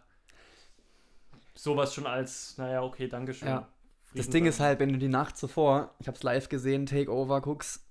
sowas 1.53 1.93
schon 1.93 2.07
als, 2.07 2.57
naja, 2.57 2.81
okay, 2.81 3.07
Dankeschön. 3.07 3.49
Ja. 3.49 3.67
Das 4.15 4.27
Ding 4.29 4.47
ist 4.47 4.59
halt, 4.59 4.79
wenn 4.79 4.89
du 4.89 4.97
die 4.97 5.09
Nacht 5.09 5.37
zuvor, 5.37 5.93
ich 5.99 6.07
hab's 6.07 6.23
live 6.23 6.49
gesehen, 6.49 6.87
Takeover 6.87 7.39
guckst, 7.39 7.85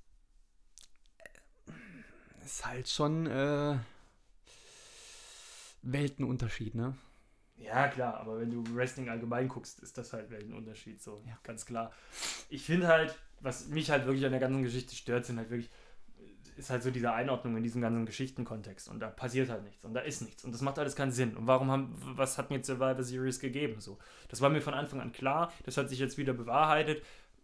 ist 2.44 2.66
halt 2.66 2.88
schon 2.88 3.26
äh, 3.26 3.78
Weltenunterschied, 5.82 6.74
ne? 6.74 6.96
Ja, 7.58 7.86
klar, 7.86 8.16
aber 8.16 8.40
wenn 8.40 8.50
du 8.50 8.64
Wrestling 8.74 9.08
allgemein 9.08 9.46
guckst, 9.46 9.78
ist 9.78 9.96
das 9.98 10.12
halt 10.12 10.30
Weltenunterschied, 10.30 11.00
so, 11.00 11.22
ja. 11.28 11.38
ganz 11.44 11.64
klar. 11.64 11.92
Ich 12.48 12.64
finde 12.64 12.88
halt, 12.88 13.16
was 13.38 13.68
mich 13.68 13.88
halt 13.92 14.04
wirklich 14.06 14.24
an 14.24 14.32
der 14.32 14.40
ganzen 14.40 14.64
Geschichte 14.64 14.96
stört, 14.96 15.26
sind 15.26 15.38
halt 15.38 15.50
wirklich 15.50 15.70
ist 16.56 16.70
halt 16.70 16.82
so 16.82 16.90
diese 16.90 17.12
Einordnung 17.12 17.56
in 17.56 17.62
diesem 17.62 17.80
ganzen 17.80 18.06
Geschichtenkontext 18.06 18.88
und 18.88 19.00
da 19.00 19.08
passiert 19.08 19.50
halt 19.50 19.64
nichts 19.64 19.84
und 19.84 19.94
da 19.94 20.00
ist 20.00 20.22
nichts 20.22 20.44
und 20.44 20.52
das 20.52 20.62
macht 20.62 20.78
alles 20.78 20.96
keinen 20.96 21.12
Sinn. 21.12 21.36
Und 21.36 21.46
warum 21.46 21.70
haben, 21.70 21.94
was 22.16 22.38
hat 22.38 22.50
mir 22.50 22.62
Survivor 22.62 23.02
Series 23.02 23.40
gegeben? 23.40 23.80
So, 23.80 23.98
das 24.28 24.40
war 24.40 24.50
mir 24.50 24.60
von 24.60 24.74
Anfang 24.74 25.00
an 25.00 25.12
klar, 25.12 25.52
das 25.64 25.76
hat 25.76 25.88
sich 25.88 25.98
jetzt 25.98 26.18
wieder 26.18 26.32
bewahrheitet. 26.32 27.02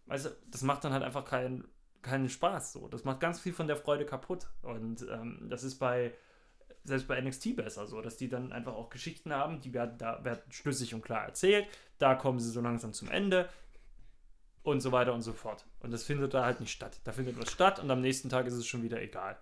Also, 0.09 0.31
das 0.51 0.62
macht 0.62 0.85
dann 0.85 0.92
halt 0.92 1.03
einfach 1.03 1.25
keinen 1.25 1.64
keinen 2.03 2.29
Spaß. 2.29 2.73
So, 2.73 2.88
das 2.88 3.05
macht 3.05 3.20
ganz 3.20 3.40
viel 3.40 3.53
von 3.53 3.66
der 3.66 3.77
Freude 3.77 4.07
kaputt 4.07 4.46
und 4.62 5.07
ähm, 5.11 5.46
das 5.51 5.64
ist 5.64 5.77
bei 5.77 6.12
selbst 6.83 7.09
bei 7.09 7.20
NXT 7.20 7.57
besser 7.57 7.87
so, 7.87 8.01
dass 8.01 8.16
die 8.16 8.29
dann 8.29 8.53
einfach 8.53 8.73
auch 8.73 8.88
Geschichten 8.88 9.33
haben, 9.33 9.61
die 9.61 9.75
werden 9.75 9.99
da 9.99 10.25
werden 10.25 10.40
schlüssig 10.51 10.94
und 10.94 11.03
klar 11.03 11.25
erzählt. 11.27 11.66
Da 11.99 12.14
kommen 12.14 12.38
sie 12.38 12.51
so 12.51 12.61
langsam 12.61 12.92
zum 12.92 13.11
Ende 13.11 13.49
und 14.62 14.81
so 14.81 14.92
weiter 14.92 15.14
und 15.14 15.23
so 15.23 15.33
fort. 15.33 15.64
Und 15.81 15.90
das 15.90 16.05
findet 16.05 16.35
da 16.35 16.44
halt 16.44 16.61
nicht 16.61 16.73
statt. 16.73 17.01
Da 17.05 17.12
findet 17.12 17.38
was 17.38 17.51
statt 17.51 17.79
und 17.79 17.90
am 17.90 18.01
nächsten 18.01 18.29
Tag 18.29 18.46
ist 18.46 18.55
es 18.55 18.66
schon 18.66 18.83
wieder 18.83 19.01
egal. 19.01 19.38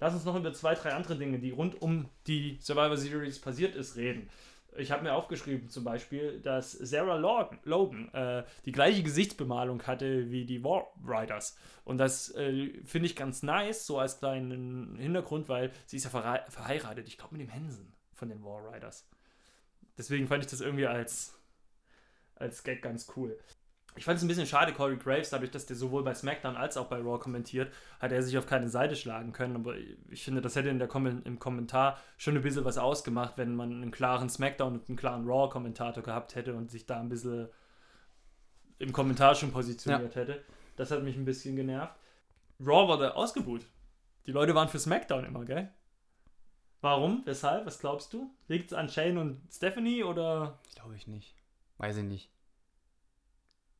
Lass 0.00 0.14
uns 0.14 0.24
noch 0.24 0.36
über 0.36 0.52
zwei, 0.52 0.74
drei 0.74 0.92
andere 0.92 1.16
Dinge, 1.16 1.38
die 1.38 1.50
rund 1.50 1.80
um 1.80 2.08
die 2.26 2.58
Survivor 2.60 2.96
Series 2.96 3.40
passiert 3.40 3.74
ist, 3.74 3.96
reden. 3.96 4.28
Ich 4.76 4.90
habe 4.90 5.04
mir 5.04 5.14
aufgeschrieben 5.14 5.68
zum 5.68 5.84
Beispiel, 5.84 6.40
dass 6.40 6.72
Sarah 6.72 7.16
Logan, 7.16 7.60
Logan 7.62 8.12
äh, 8.12 8.44
die 8.64 8.72
gleiche 8.72 9.04
Gesichtsbemalung 9.04 9.80
hatte 9.84 10.30
wie 10.32 10.44
die 10.44 10.64
War 10.64 10.88
Riders. 11.06 11.56
Und 11.84 11.98
das 11.98 12.34
äh, 12.34 12.72
finde 12.84 13.06
ich 13.06 13.14
ganz 13.14 13.44
nice, 13.44 13.86
so 13.86 13.98
als 13.98 14.18
kleinen 14.18 14.96
Hintergrund, 14.96 15.48
weil 15.48 15.70
sie 15.86 15.96
ist 15.96 16.04
ja 16.04 16.10
verheiratet, 16.10 17.06
ich 17.06 17.18
glaube 17.18 17.36
mit 17.36 17.42
dem 17.42 17.50
Hensen 17.50 17.94
von 18.12 18.28
den 18.28 18.42
War 18.42 18.74
Riders. 18.74 19.08
Deswegen 19.96 20.26
fand 20.26 20.42
ich 20.44 20.50
das 20.50 20.60
irgendwie 20.60 20.86
als, 20.86 21.38
als 22.34 22.64
Gag 22.64 22.82
ganz 22.82 23.06
cool. 23.16 23.38
Ich 23.96 24.04
fand 24.04 24.16
es 24.16 24.24
ein 24.24 24.28
bisschen 24.28 24.46
schade, 24.46 24.72
Corey 24.72 24.96
Graves, 24.96 25.30
dadurch, 25.30 25.52
dass 25.52 25.66
der 25.66 25.76
sowohl 25.76 26.02
bei 26.02 26.14
SmackDown 26.14 26.56
als 26.56 26.76
auch 26.76 26.86
bei 26.86 26.96
Raw 26.96 27.18
kommentiert, 27.20 27.72
hat 28.00 28.10
er 28.10 28.22
sich 28.22 28.36
auf 28.36 28.46
keine 28.46 28.68
Seite 28.68 28.96
schlagen 28.96 29.32
können. 29.32 29.54
Aber 29.54 29.76
ich 30.10 30.24
finde, 30.24 30.40
das 30.40 30.56
hätte 30.56 30.68
in 30.68 30.80
der 30.80 30.88
Kom 30.88 31.06
im 31.06 31.38
Kommentar 31.38 32.00
schon 32.16 32.34
ein 32.34 32.42
bisschen 32.42 32.64
was 32.64 32.76
ausgemacht, 32.76 33.34
wenn 33.36 33.54
man 33.54 33.70
einen 33.70 33.92
klaren 33.92 34.28
SmackDown 34.28 34.74
und 34.74 34.88
einen 34.88 34.96
klaren 34.96 35.24
Raw-Kommentator 35.28 36.02
gehabt 36.02 36.34
hätte 36.34 36.54
und 36.54 36.72
sich 36.72 36.86
da 36.86 36.98
ein 36.98 37.08
bisschen 37.08 37.48
im 38.78 38.92
Kommentar 38.92 39.36
schon 39.36 39.52
positioniert 39.52 40.16
ja. 40.16 40.22
hätte. 40.22 40.42
Das 40.74 40.90
hat 40.90 41.04
mich 41.04 41.16
ein 41.16 41.24
bisschen 41.24 41.54
genervt. 41.54 41.94
Raw 42.58 42.88
wurde 42.88 43.14
ausgebuht. 43.14 43.64
Die 44.26 44.32
Leute 44.32 44.56
waren 44.56 44.68
für 44.68 44.80
SmackDown 44.80 45.24
immer, 45.24 45.44
gell? 45.44 45.72
Warum? 46.80 47.22
Weshalb? 47.26 47.64
Was 47.64 47.78
glaubst 47.78 48.12
du? 48.12 48.34
Liegt 48.48 48.72
es 48.72 48.76
an 48.76 48.88
Shane 48.88 49.18
und 49.18 49.40
Stephanie 49.52 50.02
oder? 50.02 50.58
Glaube 50.74 50.96
ich 50.96 51.06
nicht. 51.06 51.36
Weiß 51.78 51.96
ich 51.96 52.04
nicht 52.04 52.33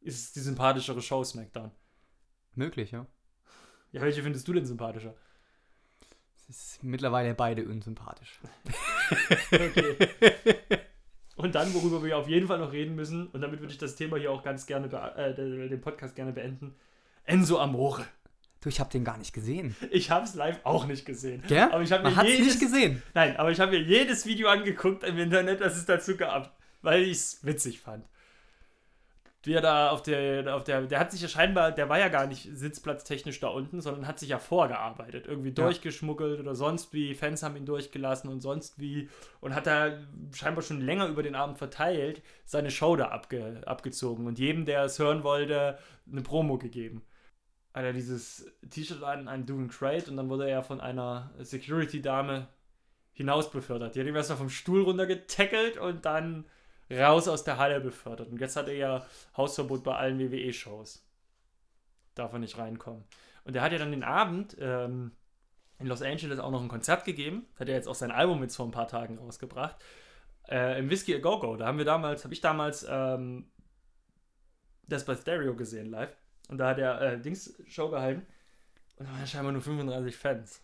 ist 0.04 0.20
es 0.20 0.32
die 0.32 0.40
sympathischere 0.40 1.02
Show 1.02 1.24
SmackDown. 1.24 1.70
Möglich, 2.54 2.92
ja. 2.92 3.06
Ja, 3.90 4.02
welche 4.02 4.22
findest 4.22 4.46
du 4.46 4.52
denn 4.52 4.66
sympathischer? 4.66 5.14
Es 6.36 6.48
ist 6.48 6.84
mittlerweile 6.84 7.34
beide 7.34 7.64
unsympathisch. 7.64 8.38
okay. 9.50 9.96
Und 11.36 11.54
dann, 11.54 11.72
worüber 11.74 12.04
wir 12.04 12.18
auf 12.18 12.28
jeden 12.28 12.46
Fall 12.46 12.58
noch 12.58 12.72
reden 12.72 12.94
müssen, 12.94 13.28
und 13.28 13.40
damit 13.40 13.60
würde 13.60 13.72
ich 13.72 13.78
das 13.78 13.96
Thema 13.96 14.18
hier 14.18 14.30
auch 14.30 14.42
ganz 14.42 14.66
gerne, 14.66 14.86
äh, 15.16 15.34
den 15.34 15.80
Podcast 15.80 16.14
gerne 16.14 16.32
beenden, 16.32 16.74
Enzo 17.24 17.58
Amore. 17.58 18.04
Du, 18.60 18.68
ich 18.68 18.80
habe 18.80 18.90
den 18.90 19.04
gar 19.04 19.16
nicht 19.16 19.32
gesehen. 19.32 19.74
Ich 19.90 20.10
habe 20.10 20.24
es 20.24 20.34
live 20.34 20.60
auch 20.64 20.86
nicht 20.86 21.06
gesehen. 21.06 21.42
Ja? 21.48 21.72
Aber 21.72 21.82
ich 21.82 21.92
habe 21.92 22.08
mir 22.08 22.24
jedes, 22.24 22.46
nicht 22.46 22.60
gesehen. 22.60 23.02
Nein, 23.14 23.36
aber 23.36 23.50
ich 23.50 23.60
habe 23.60 23.72
mir 23.72 23.82
jedes 23.82 24.26
Video 24.26 24.48
angeguckt 24.48 25.02
im 25.02 25.18
Internet, 25.18 25.60
das 25.60 25.76
es 25.76 25.86
dazu 25.86 26.16
gab, 26.16 26.56
weil 26.82 27.02
ich 27.02 27.12
es 27.12 27.44
witzig 27.44 27.80
fand 27.80 28.04
wie 29.46 29.52
er 29.52 29.60
da 29.60 29.90
auf 29.90 30.02
der, 30.02 30.54
auf 30.54 30.64
der, 30.64 30.82
der 30.82 30.98
hat 30.98 31.10
sich 31.10 31.20
ja 31.20 31.28
scheinbar, 31.28 31.72
der 31.72 31.88
war 31.88 31.98
ja 31.98 32.08
gar 32.08 32.26
nicht 32.26 32.48
sitzplatztechnisch 32.52 33.40
da 33.40 33.48
unten, 33.48 33.80
sondern 33.80 34.06
hat 34.06 34.18
sich 34.18 34.30
ja 34.30 34.38
vorgearbeitet, 34.38 35.26
irgendwie 35.26 35.50
ja. 35.50 35.54
durchgeschmuggelt 35.54 36.40
oder 36.40 36.54
sonst 36.54 36.92
wie, 36.92 37.14
Fans 37.14 37.42
haben 37.42 37.56
ihn 37.56 37.66
durchgelassen 37.66 38.30
und 38.30 38.40
sonst 38.40 38.78
wie 38.78 39.08
und 39.40 39.54
hat 39.54 39.66
da 39.66 39.98
scheinbar 40.32 40.62
schon 40.62 40.80
länger 40.80 41.08
über 41.08 41.22
den 41.22 41.34
Abend 41.34 41.58
verteilt 41.58 42.22
seine 42.44 42.70
Show 42.70 42.96
da 42.96 43.08
abge, 43.08 43.62
abgezogen 43.66 44.26
und 44.26 44.38
jedem, 44.38 44.64
der 44.64 44.84
es 44.84 44.98
hören 44.98 45.24
wollte, 45.24 45.78
eine 46.10 46.22
Promo 46.22 46.58
gegeben. 46.58 47.02
Hat 47.72 47.84
er 47.84 47.92
dieses 47.92 48.52
T-Shirt 48.70 49.02
an, 49.02 49.28
einen 49.28 49.46
Doing 49.46 49.68
Crate 49.68 50.10
und 50.10 50.16
dann 50.16 50.28
wurde 50.28 50.48
er 50.48 50.62
von 50.62 50.80
einer 50.80 51.32
Security-Dame 51.40 52.48
hinaus 53.12 53.50
befördert. 53.50 53.94
Die 53.94 54.00
hat 54.00 54.06
ihm 54.06 54.16
erstmal 54.16 54.38
vom 54.38 54.50
Stuhl 54.50 54.82
runtergetackelt 54.82 55.78
und 55.78 56.04
dann 56.04 56.44
raus 56.90 57.28
aus 57.28 57.44
der 57.44 57.58
Halle 57.58 57.80
befördert. 57.80 58.28
Und 58.28 58.40
jetzt 58.40 58.56
hat 58.56 58.68
er 58.68 58.74
ja 58.74 59.06
Hausverbot 59.36 59.82
bei 59.84 59.94
allen 59.94 60.18
WWE-Shows. 60.18 61.04
Darf 62.14 62.32
er 62.32 62.38
nicht 62.38 62.58
reinkommen. 62.58 63.04
Und 63.44 63.56
er 63.56 63.62
hat 63.62 63.72
ja 63.72 63.78
dann 63.78 63.90
den 63.90 64.04
Abend 64.04 64.56
ähm, 64.60 65.12
in 65.78 65.86
Los 65.86 66.02
Angeles 66.02 66.38
auch 66.38 66.50
noch 66.50 66.62
ein 66.62 66.68
Konzert 66.68 67.04
gegeben. 67.04 67.46
Hat 67.58 67.68
er 67.68 67.74
jetzt 67.74 67.88
auch 67.88 67.94
sein 67.94 68.10
Album 68.10 68.42
jetzt 68.42 68.56
vor 68.56 68.66
ein 68.66 68.72
paar 68.72 68.88
Tagen 68.88 69.18
rausgebracht. 69.18 69.76
Äh, 70.48 70.78
Im 70.78 70.90
Whiskey 70.90 71.14
A 71.14 71.18
Go 71.18 71.38
Go. 71.40 71.56
Da 71.56 71.66
haben 71.66 71.78
wir 71.78 71.84
damals, 71.84 72.24
habe 72.24 72.34
ich 72.34 72.40
damals 72.40 72.86
ähm, 72.88 73.50
das 74.86 75.04
bei 75.04 75.16
Stereo 75.16 75.54
gesehen 75.56 75.90
live. 75.90 76.16
Und 76.48 76.58
da 76.58 76.68
hat 76.68 76.78
er 76.78 77.00
äh, 77.00 77.20
Dings 77.20 77.54
Show 77.66 77.88
gehalten. 77.88 78.26
Und 78.96 79.08
da 79.08 79.12
waren 79.12 79.26
scheinbar 79.26 79.52
nur 79.52 79.62
35 79.62 80.16
Fans. 80.16 80.62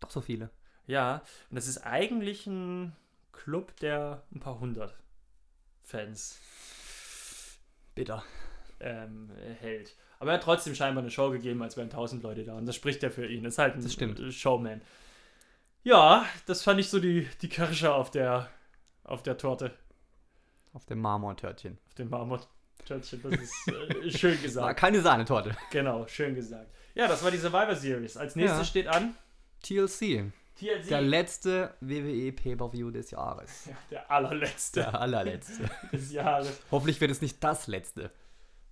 Doch 0.00 0.10
so 0.10 0.20
viele. 0.20 0.50
Ja, 0.86 1.22
und 1.50 1.56
das 1.56 1.66
ist 1.66 1.78
eigentlich 1.78 2.46
ein 2.46 2.94
Club, 3.32 3.76
der 3.80 4.22
ein 4.32 4.40
paar 4.40 4.58
hundert 4.60 4.96
Fans 5.86 6.38
bitter 7.94 8.24
ähm, 8.80 9.30
hält. 9.60 9.94
Aber 10.18 10.32
er 10.32 10.38
hat 10.38 10.42
trotzdem 10.42 10.74
scheinbar 10.74 11.02
eine 11.02 11.10
Show 11.10 11.30
gegeben, 11.30 11.62
als 11.62 11.76
wären 11.76 11.90
tausend 11.90 12.22
Leute 12.22 12.44
da. 12.44 12.54
Und 12.54 12.66
das 12.66 12.74
spricht 12.74 13.02
ja 13.02 13.10
für 13.10 13.26
ihn. 13.26 13.44
Das 13.44 13.54
ist 13.54 13.58
halt 13.58 13.76
ein 13.76 13.88
stimmt. 13.88 14.20
Showman. 14.34 14.82
Ja, 15.84 16.26
das 16.46 16.62
fand 16.62 16.80
ich 16.80 16.88
so 16.88 16.98
die, 16.98 17.28
die 17.40 17.48
Kirsche 17.48 17.94
auf 17.94 18.10
der, 18.10 18.50
auf 19.04 19.22
der 19.22 19.38
Torte. 19.38 19.72
Auf 20.72 20.84
dem 20.86 21.00
Marmortörtchen. 21.00 21.78
Auf 21.86 21.94
dem 21.94 22.10
Marmor. 22.10 22.40
Törtchen, 22.84 23.20
das 23.22 23.32
ist 23.40 23.68
äh, 23.68 24.10
schön 24.10 24.42
gesagt. 24.42 24.64
War 24.64 24.74
keine 24.74 25.00
Sahnetorte. 25.00 25.56
Genau, 25.70 26.06
schön 26.06 26.34
gesagt. 26.34 26.70
Ja, 26.94 27.08
das 27.08 27.22
war 27.22 27.30
die 27.30 27.38
Survivor 27.38 27.74
Series. 27.74 28.16
Als 28.16 28.36
nächstes 28.36 28.58
ja. 28.58 28.64
steht 28.64 28.86
an 28.86 29.16
TLC. 29.62 30.32
TLC. 30.58 30.88
Der 30.88 31.00
letzte 31.02 31.74
WWE 31.80 32.32
Pay-Per-View 32.32 32.90
des 32.90 33.10
Jahres. 33.10 33.66
Ja, 33.68 33.76
der 33.90 34.10
allerletzte. 34.10 34.80
Der 34.80 35.00
allerletzte. 35.00 35.70
des 35.92 36.12
Jahres. 36.12 36.60
Hoffentlich 36.70 37.00
wird 37.00 37.10
es 37.10 37.20
nicht 37.20 37.42
das 37.42 37.66
letzte. 37.66 38.10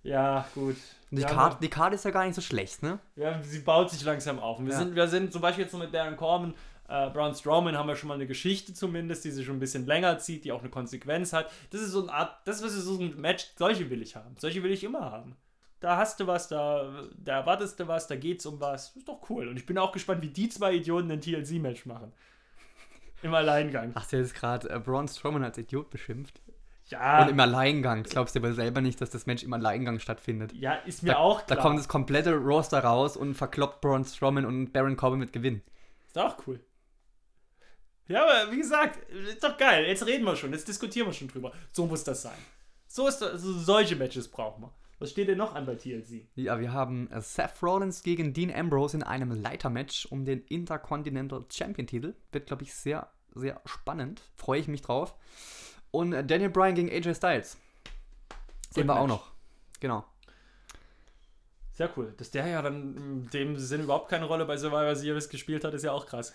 Ja, 0.03 0.47
gut. 0.53 0.75
Die 1.09 1.23
Karte, 1.23 1.57
die 1.61 1.69
Karte 1.69 1.95
ist 1.95 2.05
ja 2.05 2.11
gar 2.11 2.25
nicht 2.25 2.35
so 2.35 2.41
schlecht, 2.41 2.83
ne? 2.83 2.99
Ja, 3.15 3.41
sie 3.41 3.59
baut 3.59 3.89
sich 3.89 4.03
langsam 4.03 4.39
auf. 4.39 4.59
wir, 4.59 4.71
ja. 4.71 4.77
sind, 4.77 4.95
wir 4.95 5.07
sind 5.07 5.31
zum 5.31 5.41
Beispiel 5.41 5.63
jetzt 5.63 5.71
so 5.71 5.77
mit 5.77 5.93
Darren 5.93 6.15
Corbin, 6.15 6.53
äh, 6.87 7.09
Braun 7.09 7.33
Strowman 7.33 7.77
haben 7.77 7.87
wir 7.87 7.95
schon 7.95 8.09
mal 8.09 8.13
eine 8.13 8.27
Geschichte 8.27 8.73
zumindest, 8.73 9.25
die 9.25 9.31
sich 9.31 9.45
schon 9.45 9.57
ein 9.57 9.59
bisschen 9.59 9.85
länger 9.87 10.19
zieht, 10.19 10.45
die 10.45 10.51
auch 10.51 10.59
eine 10.59 10.69
Konsequenz 10.69 11.33
hat. 11.33 11.51
Das 11.71 11.81
ist 11.81 11.91
so 11.91 12.03
eine 12.03 12.13
Art, 12.13 12.37
das 12.45 12.61
ist 12.61 12.73
so 12.75 12.99
ein 12.99 13.19
Match, 13.19 13.47
solche 13.57 13.89
will 13.89 14.01
ich 14.01 14.15
haben. 14.15 14.35
Solche 14.37 14.61
will 14.61 14.71
ich 14.71 14.83
immer 14.83 15.11
haben. 15.11 15.35
Da 15.85 15.97
hast 15.97 16.19
du 16.19 16.25
was, 16.25 16.47
da, 16.47 16.91
da 17.15 17.41
erwartest 17.41 17.79
du 17.79 17.87
was, 17.87 18.07
da 18.07 18.15
geht's 18.15 18.43
um 18.47 18.59
was. 18.59 18.95
Ist 18.95 19.07
doch 19.07 19.19
cool. 19.29 19.47
Und 19.47 19.55
ich 19.55 19.67
bin 19.67 19.77
auch 19.77 19.91
gespannt, 19.91 20.23
wie 20.23 20.29
die 20.29 20.49
zwei 20.49 20.73
Idioten 20.73 21.11
ein 21.11 21.21
TLC-Match 21.21 21.85
machen. 21.85 22.11
Im 23.21 23.31
Alleingang. 23.35 23.93
Hast 23.93 24.11
du 24.11 24.17
jetzt 24.17 24.33
gerade 24.33 24.67
äh, 24.67 24.79
Braun 24.79 25.07
Strowman 25.07 25.43
als 25.43 25.59
Idiot 25.59 25.91
beschimpft? 25.91 26.41
Ja. 26.87 27.21
Und 27.21 27.29
im 27.29 27.39
Alleingang. 27.39 28.01
Glaubst 28.01 28.33
du 28.33 28.39
aber 28.39 28.53
selber 28.53 28.81
nicht, 28.81 28.99
dass 28.99 29.11
das 29.11 29.27
Match 29.27 29.43
im 29.43 29.53
Alleingang 29.53 29.99
stattfindet? 29.99 30.53
Ja, 30.53 30.73
ist 30.73 31.03
mir 31.03 31.11
da, 31.11 31.17
auch 31.17 31.45
klar. 31.45 31.55
Da 31.55 31.61
kommt 31.61 31.77
das 31.77 31.87
komplette 31.87 32.33
Roster 32.33 32.83
raus 32.83 33.15
und 33.15 33.35
verkloppt 33.35 33.81
Braun 33.81 34.05
Strowman 34.05 34.47
und 34.47 34.73
Baron 34.73 34.97
Corbin 34.97 35.19
mit 35.19 35.33
Gewinn. 35.33 35.61
Ist 36.07 36.17
auch 36.17 36.35
cool. 36.47 36.59
Ja, 38.07 38.23
aber 38.23 38.51
wie 38.51 38.57
gesagt, 38.57 39.07
ist 39.11 39.43
doch 39.43 39.55
geil. 39.55 39.85
Jetzt 39.85 40.03
reden 40.07 40.25
wir 40.25 40.35
schon, 40.35 40.51
jetzt 40.51 40.67
diskutieren 40.67 41.05
wir 41.05 41.13
schon 41.13 41.27
drüber. 41.27 41.51
So 41.71 41.85
muss 41.85 42.03
das 42.03 42.23
sein. 42.23 42.39
So 42.87 43.07
ist 43.07 43.19
das, 43.19 43.33
also 43.33 43.53
solche 43.53 43.95
Matches 43.95 44.27
brauchen 44.27 44.63
wir. 44.63 44.71
Was 44.99 45.11
steht 45.11 45.27
denn 45.27 45.37
noch 45.37 45.55
an 45.55 45.65
bei 45.65 45.75
TLC? 45.75 46.27
Ja, 46.35 46.59
wir 46.59 46.71
haben 46.71 47.11
äh, 47.11 47.21
Seth 47.21 47.61
Rollins 47.61 48.01
gegen 48.01 48.33
Dean 48.33 48.53
Ambrose 48.53 48.97
in 48.97 49.03
einem 49.03 49.31
Leitermatch 49.31 50.05
um 50.09 50.23
den 50.23 50.41
Intercontinental 50.45 51.45
Champion-Titel. 51.51 52.15
Wird, 52.31 52.47
glaube 52.47 52.63
ich, 52.63 52.73
sehr, 52.73 53.09
sehr 53.33 53.61
spannend. 53.65 54.21
Freue 54.35 54.59
ich 54.59 54.67
mich 54.67 54.81
drauf. 54.81 55.15
Und 55.91 56.13
äh, 56.13 56.25
Daniel 56.25 56.49
Bryan 56.49 56.75
gegen 56.75 56.89
AJ 56.89 57.15
Styles. 57.15 57.57
Sehen 58.71 58.87
wir 58.87 58.97
auch 58.99 59.07
noch. 59.07 59.31
Genau. 59.81 60.05
Sehr 61.73 61.89
cool. 61.97 62.13
Dass 62.17 62.31
der 62.31 62.47
ja 62.47 62.61
dann 62.61 62.95
in 62.95 63.29
dem 63.31 63.57
Sinn 63.57 63.83
überhaupt 63.83 64.09
keine 64.09 64.25
Rolle 64.25 64.45
bei 64.45 64.55
Survivor 64.55 64.95
Series 64.95 65.27
gespielt 65.27 65.65
hat, 65.65 65.73
ist 65.73 65.83
ja 65.83 65.91
auch 65.91 66.05
krass. 66.05 66.33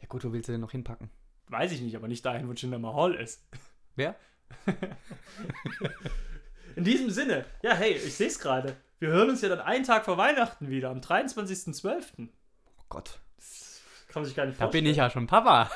Ja 0.00 0.06
gut, 0.08 0.24
wo 0.24 0.32
willst 0.32 0.48
du 0.48 0.52
denn 0.52 0.60
noch 0.60 0.72
hinpacken? 0.72 1.10
Weiß 1.48 1.72
ich 1.72 1.80
nicht, 1.80 1.96
aber 1.96 2.08
nicht 2.08 2.24
dahin, 2.24 2.46
wo 2.48 2.52
Jinder 2.52 2.78
Mahal 2.78 3.14
ist. 3.14 3.42
Wer? 3.96 4.14
In 6.76 6.84
diesem 6.84 7.10
Sinne, 7.10 7.44
ja, 7.62 7.74
hey, 7.74 7.92
ich 7.92 8.14
sehe 8.14 8.28
es 8.28 8.38
gerade. 8.38 8.76
Wir 8.98 9.10
hören 9.10 9.30
uns 9.30 9.42
ja 9.42 9.48
dann 9.48 9.60
einen 9.60 9.84
Tag 9.84 10.04
vor 10.04 10.16
Weihnachten 10.18 10.68
wieder, 10.68 10.90
am 10.90 11.00
23.12. 11.00 12.28
Oh 12.78 12.84
Gott. 12.88 13.18
Das 13.36 13.80
kann 14.08 14.22
man 14.22 14.24
sich 14.26 14.34
gar 14.34 14.46
nicht 14.46 14.56
vorstellen. 14.56 14.70
Da 14.70 14.78
bin 14.78 14.86
ich 14.86 14.96
ja 14.96 15.10
schon 15.10 15.26
Papa. 15.26 15.70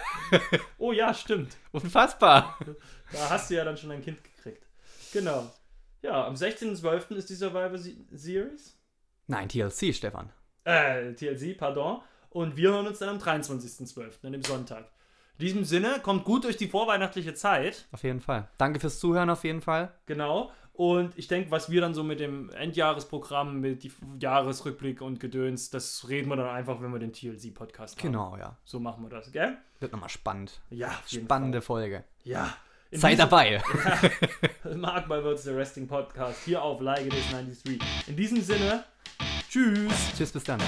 oh 0.79 0.93
ja, 0.93 1.15
stimmt. 1.15 1.57
Unfassbar. 1.71 2.59
Da 3.13 3.31
hast 3.31 3.51
du 3.51 3.55
ja 3.55 3.65
dann 3.65 3.77
schon 3.77 3.91
ein 3.91 4.03
Kind 4.03 4.19
gekriegt. 4.25 4.67
Genau. 5.13 5.51
Ja, 6.03 6.27
am 6.27 6.35
16.12. 6.35 7.15
ist 7.15 7.31
die 7.31 7.35
Survivor 7.35 7.79
Series. 7.79 8.77
Nein, 9.29 9.49
TLC, 9.49 9.95
Stefan. 9.95 10.33
Äh, 10.65 11.13
TLC, 11.15 11.57
pardon. 11.57 12.01
Und 12.31 12.57
wir 12.57 12.71
hören 12.71 12.87
uns 12.87 12.99
dann 12.99 13.11
am 13.11 13.19
23.12., 13.19 14.27
an 14.27 14.33
dem 14.33 14.43
Sonntag. 14.43 14.91
In 15.39 15.47
diesem 15.47 15.65
Sinne, 15.65 16.01
kommt 16.03 16.25
gut 16.25 16.45
durch 16.45 16.57
die 16.57 16.69
vorweihnachtliche 16.69 17.35
Zeit. 17.35 17.87
Auf 17.93 18.03
jeden 18.03 18.21
Fall. 18.21 18.49
Danke 18.59 18.81
fürs 18.81 18.99
Zuhören 18.99 19.31
auf 19.31 19.45
jeden 19.45 19.61
Fall. 19.61 19.95
Genau. 20.07 20.51
Und 20.75 21.17
ich 21.19 21.29
denke, 21.29 21.51
was 21.51 21.71
wir 21.71 21.81
dann 21.83 21.93
so 21.93 22.03
mit 22.03 22.19
dem 22.19 22.49
Endjahresprogramm, 22.51 23.61
mit 23.61 23.85
dem 23.85 23.93
Jahresrückblick 24.19 25.03
und 25.03 25.21
Gedöns, 25.21 25.69
das 25.71 26.09
reden 26.09 26.31
wir 26.31 26.37
dann 26.37 26.49
einfach, 26.49 26.81
wenn 26.81 26.93
wir 26.93 26.99
den 26.99 27.13
TLC-Podcast 27.13 27.99
haben. 27.99 28.03
Genau, 28.03 28.37
ja. 28.39 28.57
So 28.65 28.81
machen 28.81 29.05
wir 29.05 29.11
das, 29.11 29.31
gell? 29.33 29.59
Wird 29.81 29.93
nochmal 29.93 30.09
spannend. 30.09 30.61
Ja, 30.71 30.93
Spannende 31.07 31.61
Fall. 31.61 31.83
Folge. 31.83 32.05
Ja. 32.25 32.57
In 32.91 33.01
Seid 33.01 33.19
dabei. 33.19 33.63
Ja, 34.65 34.75
Mark 34.77 35.09
bei 35.09 35.23
Words, 35.23 35.45
der 35.45 35.57
Wrestling 35.57 35.87
Podcast, 35.89 36.43
hier 36.45 36.63
auf 36.63 36.81
Like 36.81 37.07
It 37.07 37.15
Is 37.15 37.31
93. 37.31 37.81
In 38.07 38.17
diesem 38.17 38.41
Sinne, 38.43 38.85
tschüss. 39.49 40.13
Tschüss, 40.17 40.33
bis 40.33 40.45
dann. 40.45 40.61